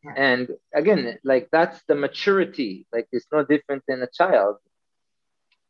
yeah. 0.05 0.13
And 0.17 0.49
again, 0.73 1.19
like 1.25 1.49
that's 1.51 1.81
the 1.89 1.97
maturity. 1.97 2.87
Like 2.93 3.09
it's 3.11 3.27
no 3.33 3.45
different 3.45 3.83
than 3.89 4.03
a 4.03 4.09
child. 4.13 4.57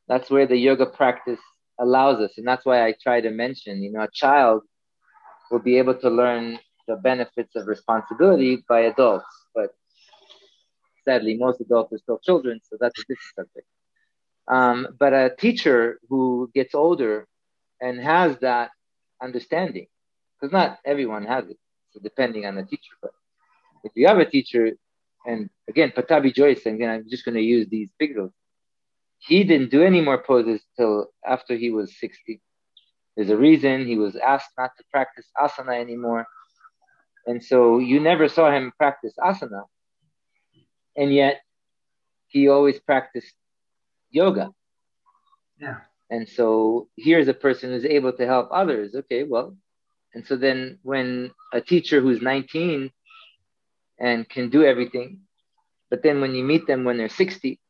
That's 0.06 0.30
where 0.30 0.46
the 0.46 0.56
yoga 0.56 0.84
practice 0.84 1.40
allows 1.80 2.20
us. 2.20 2.36
And 2.36 2.46
that's 2.46 2.66
why 2.66 2.86
I 2.86 2.94
try 3.02 3.22
to 3.22 3.30
mention, 3.30 3.82
you 3.82 3.90
know, 3.90 4.02
a 4.02 4.10
child 4.12 4.62
will 5.50 5.60
be 5.60 5.78
able 5.78 5.94
to 5.94 6.10
learn 6.10 6.58
the 6.86 6.96
benefits 6.96 7.56
of 7.56 7.66
responsibility 7.66 8.62
by 8.68 8.80
adults. 8.80 9.24
Sadly, 11.04 11.36
most 11.36 11.60
adults 11.60 11.92
are 11.92 11.98
still 11.98 12.18
children, 12.18 12.60
so 12.62 12.76
that's 12.80 12.98
a 12.98 13.02
different 13.02 13.34
subject. 13.36 13.66
Um, 14.48 14.88
but 14.98 15.12
a 15.12 15.34
teacher 15.38 15.98
who 16.08 16.50
gets 16.54 16.74
older 16.74 17.26
and 17.80 18.00
has 18.00 18.38
that 18.40 18.70
understanding, 19.22 19.86
because 20.40 20.52
not 20.52 20.78
everyone 20.84 21.24
has 21.24 21.48
it, 21.48 21.58
so 21.92 22.00
depending 22.02 22.46
on 22.46 22.56
the 22.56 22.62
teacher. 22.64 22.94
But 23.02 23.12
if 23.84 23.92
you 23.94 24.06
have 24.06 24.18
a 24.18 24.24
teacher, 24.24 24.72
and 25.26 25.50
again, 25.68 25.92
Pattabhi 25.96 26.34
Jois, 26.34 26.64
and 26.66 26.76
again, 26.76 26.90
I'm 26.90 27.08
just 27.08 27.24
going 27.24 27.36
to 27.36 27.42
use 27.42 27.68
these 27.68 27.90
pictures. 27.98 28.30
He 29.18 29.44
didn't 29.44 29.70
do 29.70 29.82
any 29.82 30.00
more 30.02 30.22
poses 30.22 30.62
till 30.76 31.08
after 31.26 31.56
he 31.56 31.70
was 31.70 31.98
60. 31.98 32.40
There's 33.16 33.30
a 33.30 33.36
reason 33.36 33.86
he 33.86 33.96
was 33.96 34.16
asked 34.16 34.50
not 34.58 34.70
to 34.76 34.84
practice 34.90 35.26
asana 35.38 35.80
anymore. 35.80 36.26
And 37.26 37.42
so 37.42 37.78
you 37.78 38.00
never 38.00 38.28
saw 38.28 38.50
him 38.50 38.72
practice 38.76 39.14
asana. 39.18 39.62
And 40.96 41.12
yet 41.12 41.40
he 42.28 42.48
always 42.48 42.78
practiced 42.78 43.34
yoga. 44.10 44.52
Yeah. 45.58 45.80
And 46.10 46.28
so 46.28 46.88
here's 46.96 47.28
a 47.28 47.34
person 47.34 47.70
who's 47.70 47.84
able 47.84 48.12
to 48.12 48.26
help 48.26 48.48
others. 48.52 48.94
Okay, 48.94 49.24
well, 49.24 49.56
and 50.14 50.26
so 50.26 50.36
then 50.36 50.78
when 50.82 51.32
a 51.52 51.60
teacher 51.60 52.00
who's 52.00 52.22
19 52.22 52.90
and 53.98 54.28
can 54.28 54.50
do 54.50 54.64
everything, 54.64 55.20
but 55.90 56.02
then 56.02 56.20
when 56.20 56.34
you 56.34 56.44
meet 56.44 56.66
them 56.66 56.84
when 56.84 56.98
they're 56.98 57.08
60 57.08 57.60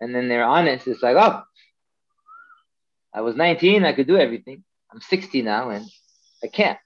and 0.00 0.14
then 0.14 0.28
they're 0.28 0.44
honest, 0.44 0.86
it's 0.86 1.02
like, 1.02 1.16
oh, 1.16 1.42
I 3.12 3.22
was 3.22 3.34
19, 3.34 3.84
I 3.84 3.92
could 3.92 4.06
do 4.06 4.18
everything. 4.18 4.62
I'm 4.92 5.00
60 5.00 5.42
now 5.42 5.70
and 5.70 5.86
I 6.44 6.48
can't. 6.48 6.78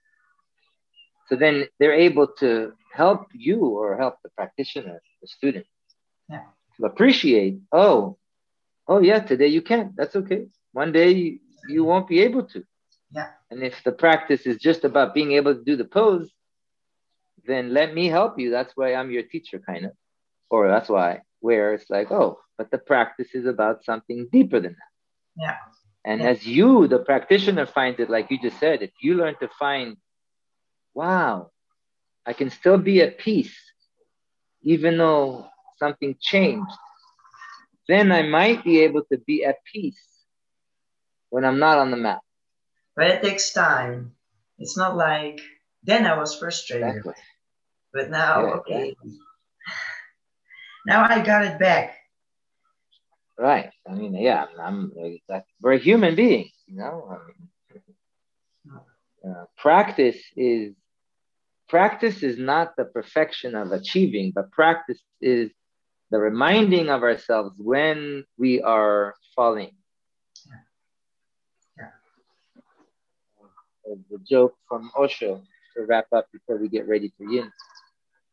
So 1.29 1.37
then 1.37 1.67
they're 1.79 1.93
able 1.93 2.29
to 2.39 2.73
help 2.93 3.29
you 3.33 3.65
or 3.65 3.97
help 3.97 4.17
the 4.23 4.31
practitioner, 4.31 5.01
the 5.23 5.29
student, 5.29 5.67
yeah. 6.29 6.45
to 6.77 6.87
appreciate, 6.87 7.59
oh, 7.73 8.19
oh 8.89 9.01
yeah, 9.01 9.21
today 9.21 9.49
you 9.49 9.63
can't. 9.63 9.97
That's 9.97 10.17
okay. 10.17 10.47
One 10.73 10.93
day 10.93 11.39
you 11.69 11.85
won't 11.85 12.09
be 12.09 12.21
able 12.21 12.45
to. 12.45 12.65
Yeah. 13.13 13.31
And 13.51 13.63
if 13.63 13.83
the 13.85 13.93
practice 13.93 14.47
is 14.47 14.57
just 14.57 14.85
about 14.85 15.15
being 15.15 15.33
able 15.33 15.55
to 15.55 15.65
do 15.65 15.77
the 15.77 15.85
pose, 15.85 16.31
then 17.47 17.73
let 17.73 17.95
me 17.95 18.07
help 18.07 18.39
you. 18.39 18.51
That's 18.51 18.73
why 18.77 18.95
I'm 18.95 19.11
your 19.11 19.23
teacher, 19.23 19.59
kind 19.59 19.87
of. 19.87 19.93
Or 20.51 20.69
that's 20.69 20.89
why, 20.89 21.23
where 21.41 21.75
it's 21.75 21.89
like, 21.91 22.11
oh, 22.11 22.41
but 22.59 22.71
the 22.71 22.79
practice 22.79 23.35
is 23.35 23.47
about 23.47 23.85
something 23.85 24.29
deeper 24.31 24.61
than 24.61 24.73
that. 24.73 25.43
Yeah. 25.43 25.57
And 26.05 26.21
yeah. 26.21 26.29
as 26.29 26.47
you, 26.47 26.87
the 26.87 26.99
practitioner, 26.99 27.67
find 27.67 27.99
it, 28.01 28.11
like 28.11 28.31
you 28.31 28.39
just 28.41 28.59
said, 28.59 28.83
if 28.83 28.91
you 29.01 29.15
learn 29.15 29.37
to 29.41 29.49
find, 29.59 29.97
wow, 30.95 31.51
I 32.27 32.33
can 32.33 32.51
still 32.51 32.79
be 32.79 33.01
at 33.01 33.19
peace, 33.19 33.57
even 34.63 34.99
though 34.99 35.47
something 35.79 36.17
changed, 36.21 36.71
then 37.89 38.13
I 38.13 38.23
might 38.23 38.63
be 38.63 38.81
able 38.81 39.03
to 39.11 39.19
be 39.19 39.45
at 39.45 39.57
peace 39.65 40.01
when 41.31 41.45
I'm 41.45 41.59
not 41.59 41.79
on 41.79 41.91
the 41.91 41.97
map. 41.97 42.21
But 42.95 43.07
it 43.09 43.23
takes 43.23 43.53
time. 43.53 44.13
It's 44.59 44.77
not 44.77 44.97
like 44.97 45.41
then 45.83 46.07
I 46.07 46.19
was 46.19 46.37
frustrated. 46.39 46.89
Exactly. 46.89 47.15
But 47.93 48.11
now, 48.11 48.45
Yeah, 48.45 48.53
okay. 48.61 48.89
exactly. 48.91 49.19
Now 50.87 51.05
I 51.05 51.21
got 51.21 51.45
it 51.45 51.59
back. 51.59 51.97
Right. 53.39 53.71
I 53.89 53.93
mean, 53.93 54.15
yeah, 54.15 54.47
I'm, 54.59 54.93
I'm 54.97 55.19
we're 55.61 55.75
a 55.75 55.79
human 55.79 56.15
beings, 56.15 56.53
you 56.67 56.77
know. 56.77 57.09
I 57.11 57.17
mean, 57.27 58.71
uh, 59.31 59.45
practice 59.57 60.17
is 60.37 60.75
practice 61.71 62.25
is 62.25 62.37
not 62.37 62.75
the 62.77 62.85
perfection 62.85 63.55
of 63.55 63.71
achieving, 63.71 64.33
but 64.35 64.51
practice 64.51 65.01
is 65.21 65.51
the 66.11 66.19
reminding 66.19 66.89
of 66.89 67.05
ourselves 67.05 67.55
when 67.59 68.25
we 68.37 68.61
are 68.61 69.15
falling. 69.37 69.71
Yeah. 71.79 71.95
Uh, 73.89 73.95
The 74.11 74.19
joke 74.19 74.55
from 74.69 74.91
Osho 74.99 75.43
to 75.77 75.87
wrap 75.87 76.09
up 76.13 76.27
before 76.33 76.57
we 76.57 76.69
get 76.69 76.89
ready 76.89 77.13
for 77.17 77.25
yin. 77.25 77.53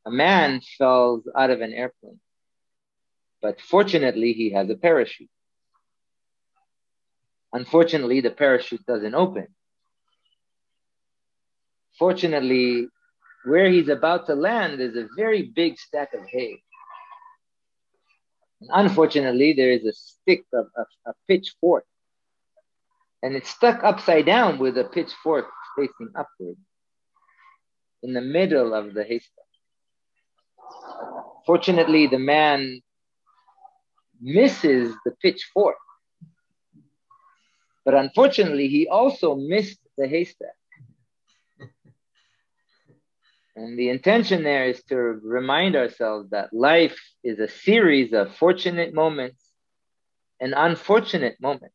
A 0.07 0.11
man 0.11 0.61
falls 0.79 1.21
out 1.35 1.51
of 1.51 1.61
an 1.61 1.73
airplane, 1.73 2.19
but 3.41 3.61
fortunately 3.61 4.33
he 4.33 4.49
has 4.57 4.67
a 4.71 4.75
parachute. 4.75 5.29
Unfortunately, 7.53 8.19
the 8.21 8.31
parachute 8.31 8.85
doesn't 8.85 9.13
open. 9.13 9.47
Fortunately, 11.99 12.89
where 13.47 13.69
he's 13.69 13.87
about 13.87 14.27
to 14.27 14.35
land 14.35 14.81
is 14.81 14.95
a 14.95 15.07
very 15.15 15.43
big 15.55 15.79
stack 15.79 16.13
of 16.13 16.21
hay. 16.27 16.61
And 18.61 18.69
unfortunately, 18.73 19.53
there 19.53 19.71
is 19.71 19.85
a 19.85 19.93
stick 19.93 20.43
of 20.53 20.67
a, 20.75 20.81
a 21.09 21.13
pitchfork, 21.27 21.85
and 23.23 23.35
it's 23.35 23.49
stuck 23.49 23.83
upside 23.83 24.25
down 24.25 24.57
with 24.59 24.77
a 24.77 24.83
pitchfork 24.83 25.45
facing 25.77 26.11
upward 26.15 26.57
in 28.03 28.13
the 28.13 28.21
middle 28.21 28.73
of 28.73 28.93
the 28.93 29.03
haystack. 29.03 29.45
Fortunately, 31.45 32.07
the 32.07 32.19
man 32.19 32.81
misses 34.19 34.93
the 35.05 35.11
pitchfork, 35.21 35.77
but 37.85 37.93
unfortunately, 37.93 38.67
he 38.67 38.87
also 38.87 39.35
missed 39.35 39.79
the 39.97 40.07
haystack. 40.07 40.57
And 43.57 43.77
the 43.77 43.89
intention 43.89 44.43
there 44.43 44.65
is 44.65 44.83
to 44.83 44.95
remind 44.95 45.75
ourselves 45.75 46.29
that 46.29 46.53
life 46.53 46.95
is 47.23 47.39
a 47.39 47.47
series 47.47 48.13
of 48.13 48.35
fortunate 48.35 48.93
moments 48.93 49.43
and 50.39 50.53
unfortunate 50.55 51.37
moments. 51.41 51.73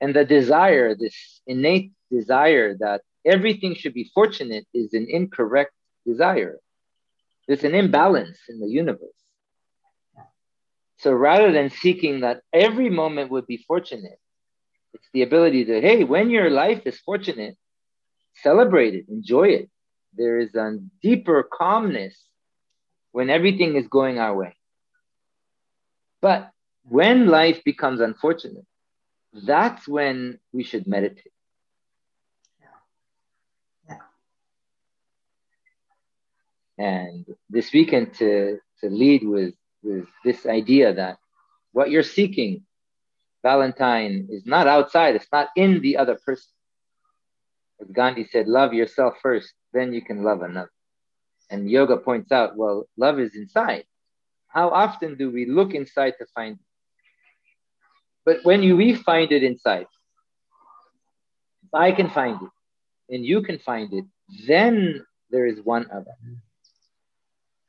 And 0.00 0.12
the 0.12 0.24
desire, 0.24 0.96
this 0.96 1.40
innate 1.46 1.92
desire 2.10 2.76
that 2.78 3.02
everything 3.24 3.76
should 3.76 3.94
be 3.94 4.10
fortunate, 4.12 4.66
is 4.74 4.92
an 4.92 5.06
incorrect 5.08 5.72
desire. 6.04 6.58
There's 7.46 7.62
an 7.62 7.76
imbalance 7.76 8.38
in 8.48 8.58
the 8.58 8.66
universe. 8.66 9.22
So 10.98 11.12
rather 11.12 11.52
than 11.52 11.70
seeking 11.70 12.22
that 12.22 12.40
every 12.52 12.90
moment 12.90 13.30
would 13.30 13.46
be 13.46 13.58
fortunate, 13.68 14.18
it's 14.94 15.08
the 15.12 15.22
ability 15.22 15.64
to, 15.66 15.80
hey, 15.80 16.02
when 16.02 16.28
your 16.28 16.50
life 16.50 16.82
is 16.86 16.98
fortunate, 16.98 17.56
celebrate 18.34 18.94
it, 18.94 19.04
enjoy 19.08 19.46
it 19.50 19.68
there 20.16 20.38
is 20.38 20.54
a 20.54 20.78
deeper 21.02 21.42
calmness 21.42 22.16
when 23.12 23.30
everything 23.30 23.76
is 23.76 23.86
going 23.88 24.18
our 24.18 24.34
way. 24.34 24.56
But 26.20 26.50
when 26.88 27.26
life 27.26 27.62
becomes 27.64 28.00
unfortunate, 28.00 28.66
that's 29.32 29.88
when 29.88 30.38
we 30.52 30.62
should 30.62 30.86
meditate. 30.86 31.32
Yeah. 33.88 33.96
And 36.78 37.26
this 37.48 37.72
weekend 37.72 38.14
to, 38.14 38.58
to 38.80 38.90
lead 38.90 39.26
with, 39.26 39.54
with 39.82 40.06
this 40.24 40.46
idea 40.46 40.94
that 40.94 41.18
what 41.72 41.90
you're 41.90 42.02
seeking, 42.02 42.64
Valentine, 43.42 44.28
is 44.30 44.46
not 44.46 44.66
outside, 44.68 45.16
it's 45.16 45.32
not 45.32 45.48
in 45.56 45.80
the 45.80 45.96
other 45.96 46.18
person. 46.24 46.51
As 47.82 47.90
Gandhi 47.90 48.24
said, 48.24 48.46
love 48.46 48.72
yourself 48.72 49.14
first, 49.20 49.52
then 49.72 49.92
you 49.92 50.02
can 50.02 50.22
love 50.22 50.42
another. 50.42 50.70
And 51.50 51.68
yoga 51.68 51.96
points 51.96 52.30
out, 52.30 52.56
well, 52.56 52.86
love 52.96 53.18
is 53.18 53.34
inside. 53.34 53.84
How 54.46 54.68
often 54.68 55.16
do 55.16 55.30
we 55.30 55.46
look 55.46 55.74
inside 55.74 56.14
to 56.18 56.26
find 56.34 56.54
it? 56.54 56.66
But 58.24 58.44
when 58.44 58.62
you, 58.62 58.76
we 58.76 58.94
find 58.94 59.32
it 59.32 59.42
inside, 59.42 59.86
if 61.64 61.74
I 61.74 61.90
can 61.92 62.08
find 62.10 62.40
it 62.40 63.14
and 63.14 63.24
you 63.24 63.42
can 63.42 63.58
find 63.58 63.92
it, 63.92 64.04
then 64.46 65.04
there 65.30 65.46
is 65.46 65.58
one 65.64 65.86
other. 65.92 66.14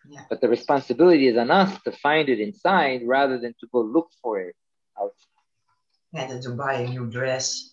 Yeah. 0.07 0.25
But 0.29 0.41
the 0.41 0.49
responsibility 0.49 1.27
is 1.27 1.37
on 1.37 1.49
us 1.49 1.81
to 1.83 1.91
find 1.91 2.29
it 2.29 2.39
inside 2.39 3.01
rather 3.05 3.39
than 3.39 3.55
to 3.61 3.67
go 3.71 3.81
look 3.81 4.09
for 4.21 4.41
it 4.41 4.55
outside. 4.99 6.29
And 6.31 6.43
to 6.43 6.51
buy 6.51 6.73
a 6.73 6.89
new 6.89 7.09
dress 7.09 7.72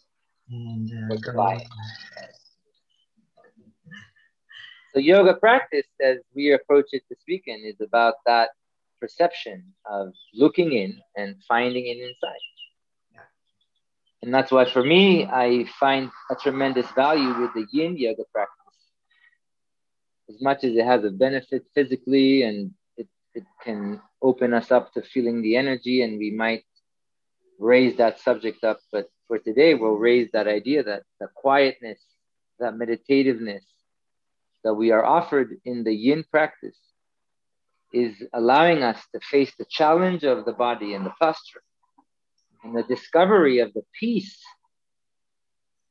and 0.51 1.13
uh. 1.13 1.59
So 4.93 4.99
yoga 4.99 5.35
practice, 5.35 5.87
as 6.01 6.19
we 6.35 6.53
approach 6.53 6.87
it 6.93 7.03
this 7.09 7.21
weekend, 7.29 7.65
is 7.65 7.81
about 7.81 8.15
that 8.27 8.51
perception 9.01 9.73
of 9.89 10.13
looking 10.35 10.73
in 10.73 11.01
and 11.17 11.37
finding 11.49 11.87
it 11.87 11.99
inside. 11.99 12.45
Yeah. 13.13 13.21
And 14.23 14.35
that's 14.35 14.51
why 14.51 14.71
for 14.71 14.83
me, 14.83 15.27
I 15.27 15.67
find 15.79 16.11
a 16.31 16.35
tremendous 16.35 16.91
value 16.93 17.41
with 17.41 17.55
the 17.55 17.67
yin 17.73 17.97
yoga 17.97 18.25
practice. 18.33 18.57
As 20.29 20.43
much 20.43 20.65
as 20.65 20.77
it 20.77 20.85
has 20.85 21.05
a 21.05 21.11
benefit 21.11 21.65
physically 21.73 22.43
and 22.43 22.73
it, 22.97 23.09
it 23.35 23.45
can 23.65 24.01
open 24.23 24.53
us 24.53 24.73
up 24.73 24.93
to 24.95 25.03
feeling 25.03 25.41
the 25.41 25.57
energy 25.57 26.03
and 26.03 26.19
we 26.19 26.31
might 26.33 26.65
raise 27.61 27.97
that 27.99 28.19
subject 28.21 28.65
up. 28.65 28.81
But 28.91 29.09
for 29.29 29.39
today, 29.39 29.75
we'll 29.75 29.93
raise 29.93 30.31
that 30.33 30.49
idea 30.49 30.83
that 30.83 31.03
the 31.21 31.29
quietness, 31.35 32.01
that 32.59 32.75
meditativeness, 32.75 33.63
that 34.65 34.75
we 34.75 34.91
are 34.91 35.05
offered 35.05 35.57
in 35.65 35.85
the 35.85 35.95
yin 35.95 36.25
practice 36.31 36.77
is 37.93 38.23
allowing 38.33 38.83
us 38.83 39.01
to 39.13 39.21
face 39.21 39.53
the 39.59 39.67
challenge 39.69 40.25
of 40.25 40.45
the 40.45 40.53
body 40.53 40.95
and 40.95 41.05
the 41.05 41.13
posture 41.21 41.63
and 42.63 42.77
the 42.77 42.83
discovery 42.85 43.59
of 43.59 43.73
the 43.75 43.83
peace 43.99 44.41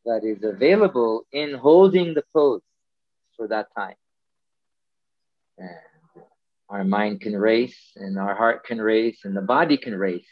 that 0.06 0.24
is 0.24 0.44
available 0.44 1.26
in 1.32 1.54
holding 1.54 2.14
the 2.14 2.24
pose 2.34 2.62
for 3.36 3.48
that 3.48 3.68
time. 3.76 3.96
And 5.58 5.70
our 6.70 6.84
mind 6.84 7.22
can 7.22 7.36
race 7.36 7.92
and 7.96 8.18
our 8.18 8.36
heart 8.36 8.66
can 8.66 8.80
race 8.80 9.26
and 9.26 9.36
the 9.36 9.42
body 9.42 9.78
can 9.78 9.96
race. 9.96 10.28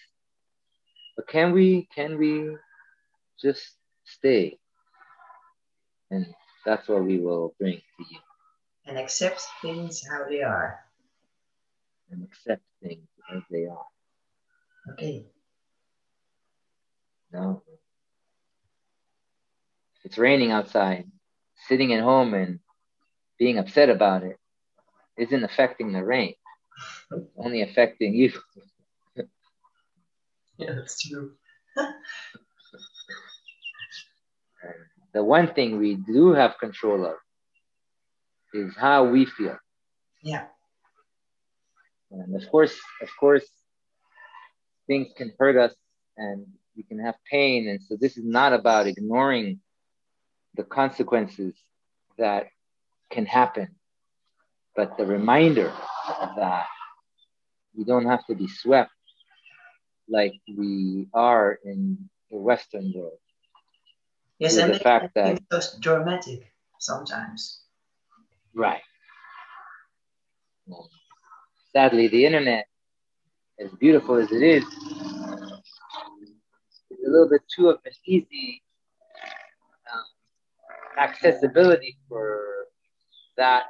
But 1.17 1.27
can 1.27 1.51
we 1.51 1.89
can 1.93 2.17
we 2.17 2.55
just 3.41 3.73
stay 4.05 4.57
and 6.11 6.25
That's 6.65 6.87
what 6.87 7.03
we 7.03 7.19
will 7.19 7.55
bring 7.59 7.77
to 7.77 8.03
you. 8.09 8.19
And 8.85 8.97
accept 8.97 9.41
things 9.61 10.03
how 10.09 10.27
they 10.29 10.41
are. 10.41 10.79
And 12.11 12.23
accept 12.23 12.61
things 12.81 13.07
as 13.33 13.41
they 13.49 13.65
are. 13.65 13.85
Okay. 14.91 15.25
No. 17.31 17.61
If 19.95 20.05
it's 20.05 20.17
raining 20.17 20.51
outside, 20.51 21.09
sitting 21.67 21.93
at 21.93 22.03
home 22.03 22.33
and 22.33 22.59
being 23.37 23.57
upset 23.57 23.89
about 23.89 24.23
it 24.23 24.37
isn't 25.17 25.43
affecting 25.43 25.91
the 25.91 26.03
rain, 26.03 26.33
It's 27.11 27.31
only 27.37 27.61
affecting 27.61 28.13
you. 28.13 28.31
yeah, 30.59 30.73
that's 30.75 31.01
true. 31.01 31.33
the 35.13 35.23
one 35.23 35.53
thing 35.53 35.77
we 35.77 35.95
do 35.95 36.33
have 36.33 36.57
control 36.59 37.05
of 37.05 37.15
is 38.53 38.75
how 38.75 39.05
we 39.05 39.25
feel. 39.25 39.57
Yeah. 40.23 40.45
And 42.11 42.35
of 42.35 42.49
course, 42.49 42.75
of 43.01 43.09
course, 43.19 43.45
things 44.87 45.09
can 45.15 45.31
hurt 45.37 45.57
us 45.57 45.75
and 46.15 46.45
we 46.75 46.83
can 46.83 46.99
have 46.99 47.15
pain. 47.29 47.67
And 47.67 47.79
so 47.81 47.97
this 47.99 48.17
is 48.17 48.25
not 48.25 48.53
about 48.53 48.87
ignoring 48.87 49.59
the 50.55 50.63
consequences 50.63 51.53
that 52.17 52.47
can 53.11 53.25
happen, 53.25 53.75
but 54.75 54.97
the 54.97 55.05
reminder 55.05 55.71
that 56.37 56.67
we 57.75 57.83
don't 57.83 58.05
have 58.05 58.25
to 58.25 58.35
be 58.35 58.47
swept 58.47 58.91
like 60.09 60.33
we 60.47 61.07
are 61.13 61.59
in 61.63 62.09
the 62.31 62.37
Western 62.37 62.93
world. 62.95 63.19
Yes, 64.39 64.57
and 64.57 64.73
the 64.73 64.79
fact 64.79 65.15
that 65.15 65.39
it's 65.51 65.77
dramatic 65.79 66.53
sometimes. 66.79 67.61
Right. 68.53 68.81
Sadly, 71.73 72.07
the 72.07 72.25
internet, 72.25 72.67
as 73.59 73.71
beautiful 73.79 74.15
as 74.15 74.31
it 74.31 74.41
is, 74.43 74.63
is 76.89 76.99
a 77.05 77.09
little 77.09 77.29
bit 77.29 77.41
too 77.53 77.69
of 77.69 77.79
an 77.85 77.91
easy 78.05 78.61
um, 79.93 80.03
accessibility 80.97 81.97
for 82.07 82.67
that 83.37 83.65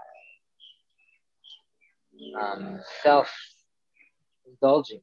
um, 2.40 2.80
self 3.04 3.30
indulging. 4.46 5.02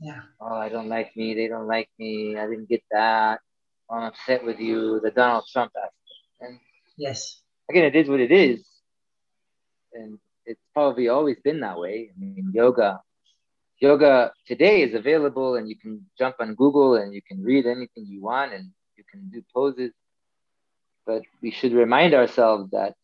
Yeah. 0.00 0.20
Oh, 0.40 0.54
I 0.54 0.68
don't 0.68 0.88
like 0.88 1.16
me. 1.16 1.34
They 1.34 1.48
don't 1.48 1.66
like 1.66 1.88
me. 1.98 2.36
I 2.36 2.46
didn't 2.46 2.68
get 2.68 2.82
that. 2.90 3.40
Oh, 3.88 3.96
I'm 3.96 4.02
upset 4.04 4.44
with 4.44 4.58
you. 4.60 5.00
The 5.00 5.10
Donald 5.10 5.44
Trump 5.50 5.72
aspect. 5.76 5.94
And 6.40 6.58
yes. 6.96 7.40
Again, 7.70 7.84
it 7.84 7.96
is 7.96 8.08
what 8.08 8.20
it 8.20 8.32
is. 8.32 8.66
And 9.92 10.18
it's 10.44 10.60
probably 10.72 11.08
always 11.08 11.38
been 11.42 11.60
that 11.60 11.78
way. 11.78 12.10
I 12.14 12.20
mean, 12.20 12.50
yoga, 12.52 13.00
yoga 13.78 14.32
today 14.46 14.82
is 14.82 14.94
available 14.94 15.56
and 15.56 15.68
you 15.68 15.76
can 15.76 16.04
jump 16.18 16.36
on 16.40 16.54
Google 16.54 16.96
and 16.96 17.14
you 17.14 17.22
can 17.22 17.42
read 17.42 17.66
anything 17.66 18.06
you 18.06 18.22
want 18.22 18.52
and 18.52 18.70
you 18.96 19.04
can 19.10 19.30
do 19.30 19.42
poses. 19.54 19.92
But 21.06 21.22
we 21.42 21.50
should 21.50 21.72
remind 21.72 22.14
ourselves 22.14 22.70
that 22.72 22.94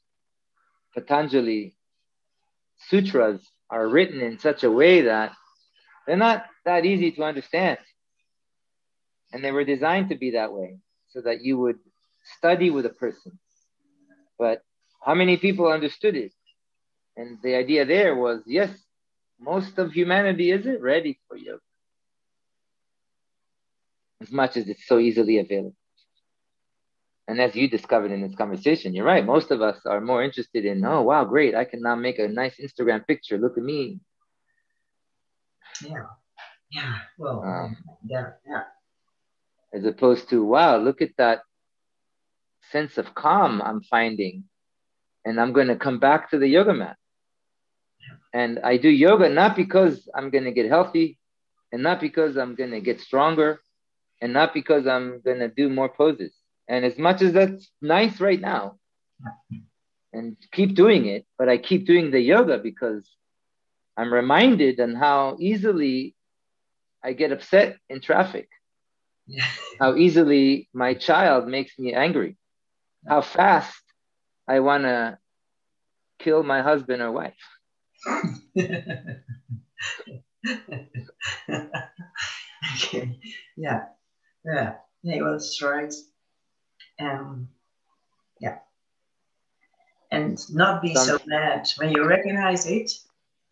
Patanjali 0.95 1.77
sutras 2.89 3.41
are 3.71 3.87
written 3.87 4.21
in 4.21 4.39
such 4.39 4.65
a 4.65 4.71
way 4.71 5.03
that 5.03 5.33
they're 6.11 6.17
not 6.17 6.45
that 6.65 6.85
easy 6.85 7.13
to 7.13 7.23
understand. 7.23 7.79
And 9.33 9.45
they 9.45 9.53
were 9.53 9.63
designed 9.63 10.09
to 10.09 10.17
be 10.17 10.33
that 10.33 10.53
way 10.53 10.79
so 11.11 11.21
that 11.21 11.41
you 11.41 11.57
would 11.57 11.79
study 12.37 12.69
with 12.69 12.85
a 12.85 12.91
person. 12.91 13.39
But 14.37 14.65
how 15.07 15.15
many 15.15 15.37
people 15.37 15.69
understood 15.69 16.17
it? 16.17 16.33
And 17.17 17.39
the 17.45 17.55
idea 17.55 17.85
there 17.85 18.17
was 18.17 18.41
yes, 18.45 18.71
most 19.39 19.79
of 19.79 19.93
humanity 19.93 20.51
isn't 20.51 20.83
ready 20.83 21.21
for 21.29 21.37
yoga 21.37 21.61
as 24.21 24.33
much 24.33 24.57
as 24.57 24.69
it's 24.69 24.89
so 24.89 24.99
easily 24.99 25.39
available. 25.39 25.77
And 27.29 27.41
as 27.41 27.55
you 27.55 27.69
discovered 27.69 28.11
in 28.11 28.21
this 28.21 28.35
conversation, 28.35 28.97
you're 28.97 29.05
right. 29.05 29.25
Most 29.25 29.53
of 29.53 29.63
us 29.63 29.79
are 29.87 30.01
more 30.01 30.25
interested 30.25 30.65
in, 30.65 30.85
oh, 30.85 31.03
wow, 31.03 31.25
great. 31.25 31.55
I 31.55 31.67
can 31.67 31.83
now 31.83 31.95
make 31.95 32.19
a 32.19 32.27
nice 32.27 32.57
Instagram 32.59 33.07
picture. 33.07 33.39
Look 33.39 33.57
at 33.57 33.63
me. 33.63 34.01
Yeah. 35.85 36.07
Yeah. 36.71 36.99
Well, 37.19 37.43
um, 37.43 37.77
yeah. 38.07 38.31
Yeah. 38.47 38.63
As 39.73 39.85
opposed 39.85 40.29
to, 40.31 40.45
wow, 40.45 40.77
look 40.77 41.03
at 41.03 41.17
that 41.19 41.41
sense 42.71 42.99
of 42.99 43.15
calm 43.15 43.63
I'm 43.63 43.83
finding. 43.83 44.45
And 45.25 45.41
I'm 45.41 45.53
going 45.53 45.69
to 45.69 45.77
come 45.77 45.99
back 45.99 46.31
to 46.31 46.39
the 46.39 46.49
yoga 46.49 46.75
mat. 46.75 46.97
And 48.33 48.61
I 48.61 48.77
do 48.77 48.89
yoga 48.89 49.29
not 49.29 49.57
because 49.57 50.09
I'm 50.15 50.31
going 50.31 50.45
to 50.45 50.53
get 50.53 50.67
healthy 50.67 51.19
and 51.73 51.83
not 51.83 52.01
because 52.01 52.37
I'm 52.37 52.55
going 52.55 52.71
to 52.71 52.81
get 52.81 53.01
stronger 53.01 53.61
and 54.23 54.33
not 54.33 54.55
because 54.55 54.87
I'm 54.87 55.21
going 55.21 55.41
to 55.41 55.49
do 55.49 55.69
more 55.69 55.89
poses 55.89 56.33
and 56.71 56.85
as 56.85 56.97
much 56.97 57.21
as 57.21 57.33
that's 57.33 57.69
nice 57.83 58.21
right 58.21 58.41
now, 58.41 58.79
and 60.13 60.37
keep 60.53 60.77
doing 60.77 61.07
it, 61.07 61.27
but 61.37 61.49
I 61.49 61.59
keep 61.59 61.85
doing 61.85 62.13
the 62.13 62.21
yoga 62.21 62.59
because 62.59 63.11
I'm 63.97 64.13
reminded 64.13 64.81
on 64.81 64.95
how 64.95 65.37
easily 65.41 66.15
I 67.03 67.13
get 67.13 67.33
upset 67.33 67.79
in 67.89 68.01
traffic. 68.01 68.49
Yeah. 69.27 69.47
How 69.79 69.97
easily 69.97 70.69
my 70.73 70.95
child 70.95 71.47
makes 71.49 71.79
me 71.79 71.95
angry. 71.95 72.37
How 73.09 73.23
fast 73.23 73.83
I 74.47 74.61
want 74.61 74.85
to 74.85 75.19
kill 76.19 76.43
my 76.43 76.63
husband 76.63 77.01
or 77.03 77.13
wife. 77.13 77.35
okay. 82.75 83.19
Yeah. 83.57 83.85
Yeah. 84.45 84.75
Yeah, 85.03 85.23
well, 85.23 85.33
that's 85.33 85.63
right. 85.63 85.95
Um, 87.01 87.49
yeah. 88.41 88.59
And 90.11 90.39
not 90.53 90.83
be 90.83 90.95
so 90.95 91.19
mad. 91.27 91.71
When 91.79 91.93
you 91.93 92.05
recognize 92.05 92.67
it, 92.67 92.91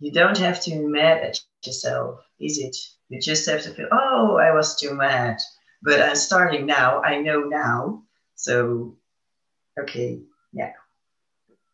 you 0.01 0.13
don't 0.13 0.39
have 0.39 0.61
to 0.63 0.71
be 0.71 0.79
mad 0.79 1.19
at 1.23 1.41
yourself, 1.65 2.21
is 2.39 2.59
it? 2.59 2.77
You 3.09 3.21
just 3.21 3.49
have 3.49 3.63
to 3.63 3.71
feel, 3.71 3.89
oh, 3.91 4.37
I 4.37 4.53
was 4.53 4.79
too 4.79 4.95
mad. 4.95 5.39
But 5.83 6.01
I'm 6.01 6.17
starting 6.17 6.67
now. 6.67 7.03
I 7.03 7.21
know 7.21 7.41
now. 7.41 8.03
So, 8.35 8.97
okay, 9.79 10.21
yeah. 10.53 10.73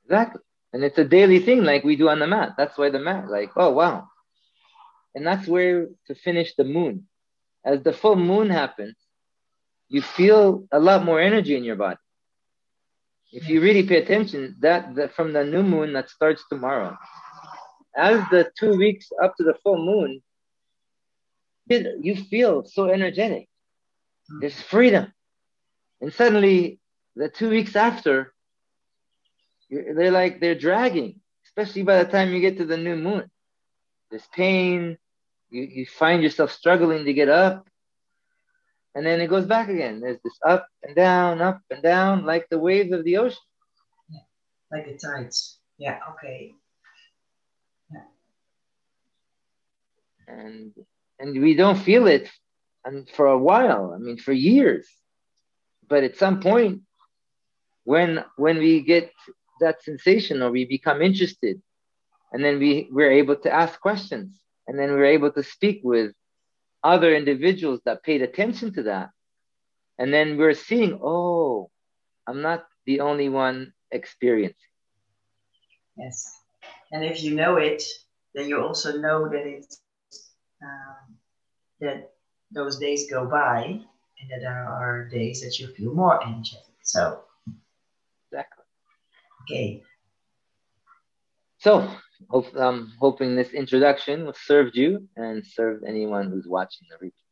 Exactly. 0.05 0.43
And 0.73 0.85
it's 0.85 0.99
a 0.99 1.05
daily 1.05 1.39
thing 1.39 1.65
like 1.65 1.85
we 1.85 1.97
do 1.97 2.09
on 2.09 2.19
the 2.19 2.27
mat. 2.27 2.55
That's 2.57 2.77
why 2.77 2.91
the 2.91 2.99
mat, 2.99 3.29
like, 3.29 3.51
oh, 3.57 3.71
wow. 3.71 4.09
And 5.15 5.27
that's 5.27 5.47
where 5.47 5.89
to 6.07 6.15
finish 6.15 6.55
the 6.57 6.65
moon. 6.65 7.07
As 7.65 7.83
the 7.83 7.93
full 7.93 8.17
moon 8.17 8.51
happens, 8.51 8.97
you 9.89 10.03
feel 10.03 10.67
a 10.73 10.79
lot 10.79 11.05
more 11.05 11.21
energy 11.21 11.57
in 11.57 11.65
your 11.65 11.77
body. 11.77 11.99
If 13.33 13.49
you 13.49 13.61
really 13.61 13.85
pay 13.85 14.03
attention, 14.03 14.57
that, 14.61 14.95
that 14.97 15.15
from 15.15 15.33
the 15.33 15.45
new 15.45 15.63
moon 15.63 15.93
that 15.93 16.11
starts 16.11 16.45
tomorrow, 16.49 16.97
as 17.97 18.21
the 18.31 18.51
two 18.59 18.77
weeks 18.77 19.09
up 19.23 19.37
to 19.37 19.45
the 19.45 19.55
full 19.63 19.79
moon, 19.79 20.23
you 21.69 22.17
feel 22.17 22.65
so 22.65 22.91
energetic. 22.91 23.49
Hmm. 24.29 24.41
There's 24.41 24.61
freedom. 24.61 25.13
And 26.01 26.13
suddenly, 26.13 26.81
the 27.17 27.29
two 27.29 27.49
weeks 27.49 27.77
after, 27.77 28.35
they're 29.71 30.11
like 30.11 30.41
they're 30.41 30.55
dragging, 30.55 31.21
especially 31.47 31.83
by 31.83 32.03
the 32.03 32.11
time 32.11 32.33
you 32.33 32.41
get 32.41 32.59
to 32.59 32.67
the 32.67 32.77
new 32.77 32.97
moon. 32.97 33.31
There's 34.11 34.27
pain. 34.33 34.99
You, 35.51 35.63
you 35.63 35.87
find 35.87 36.23
yourself 36.23 36.53
struggling 36.53 37.05
to 37.05 37.13
get 37.13 37.29
up 37.29 37.67
and 38.95 39.05
then 39.05 39.21
it 39.21 39.29
goes 39.29 39.47
back 39.47 39.69
again. 39.69 40.01
There's 40.01 40.21
this 40.23 40.39
up 40.47 40.69
and 40.83 40.95
down, 40.95 41.43
up 41.43 41.61
and 41.71 41.83
down, 41.83 42.25
like 42.25 42.49
the 42.49 42.59
waves 42.59 42.93
of 42.93 43.05
the 43.05 43.19
ocean. 43.19 43.39
Yeah, 44.09 44.21
like 44.71 44.87
the 44.87 44.97
tides. 44.97 45.59
Yeah, 45.79 45.99
okay. 46.13 46.55
And 50.27 50.73
and 51.19 51.41
we 51.41 51.55
don't 51.55 51.79
feel 51.79 52.07
it 52.07 52.29
and 52.85 53.09
for 53.09 53.27
a 53.27 53.39
while, 53.39 53.93
I 53.95 53.99
mean 53.99 54.19
for 54.19 54.33
years. 54.33 54.89
But 55.89 56.05
at 56.05 56.17
some 56.17 56.41
point, 56.41 56.83
when 57.85 58.25
when 58.37 58.59
we 58.59 58.83
get 58.83 59.13
that 59.61 59.83
sensation 59.83 60.43
or 60.43 60.51
we 60.51 60.65
become 60.65 61.03
interested, 61.03 61.61
and 62.33 62.45
then 62.45 62.59
we, 62.59 62.89
we're 62.91 63.13
able 63.13 63.37
to 63.37 63.53
ask 63.53 63.81
questions, 63.81 64.39
and 64.67 64.79
then 64.79 64.91
we're 64.93 65.15
able 65.17 65.31
to 65.33 65.43
speak 65.43 65.81
with 65.83 66.13
other 66.83 67.15
individuals 67.15 67.81
that 67.85 68.03
paid 68.03 68.23
attention 68.23 68.73
to 68.75 68.83
that. 68.85 69.11
And 69.99 70.13
then 70.13 70.37
we're 70.37 70.55
seeing, 70.55 70.99
oh, 71.03 71.71
I'm 72.27 72.43
not 72.43 72.67
the 72.85 73.01
only 73.01 73.29
one 73.29 73.73
experiencing. 73.91 74.57
Yes. 75.97 76.31
And 76.91 77.05
if 77.05 77.23
you 77.23 77.35
know 77.35 77.57
it, 77.57 77.83
then 78.35 78.49
you 78.49 78.61
also 78.61 78.99
know 78.99 79.29
that 79.29 79.47
it's 79.47 79.81
um, 80.65 81.17
that 81.81 82.13
those 82.53 82.79
days 82.79 83.11
go 83.11 83.27
by 83.27 83.65
and 84.21 84.31
that 84.31 84.41
there 84.41 84.67
are 84.67 85.09
days 85.09 85.43
that 85.43 85.59
you 85.59 85.69
feel 85.75 85.95
more 85.95 86.23
energetic. 86.23 86.75
So 86.83 87.21
exactly. 88.31 88.65
Okay. 89.43 89.83
So, 91.59 91.89
hope, 92.31 92.47
I'm 92.57 92.93
hoping 92.99 93.35
this 93.35 93.53
introduction 93.53 94.31
served 94.47 94.77
you 94.77 95.09
and 95.17 95.45
served 95.47 95.85
anyone 95.87 96.31
who's 96.31 96.47
watching 96.47 96.87
the 96.91 96.97
replay. 97.07 97.24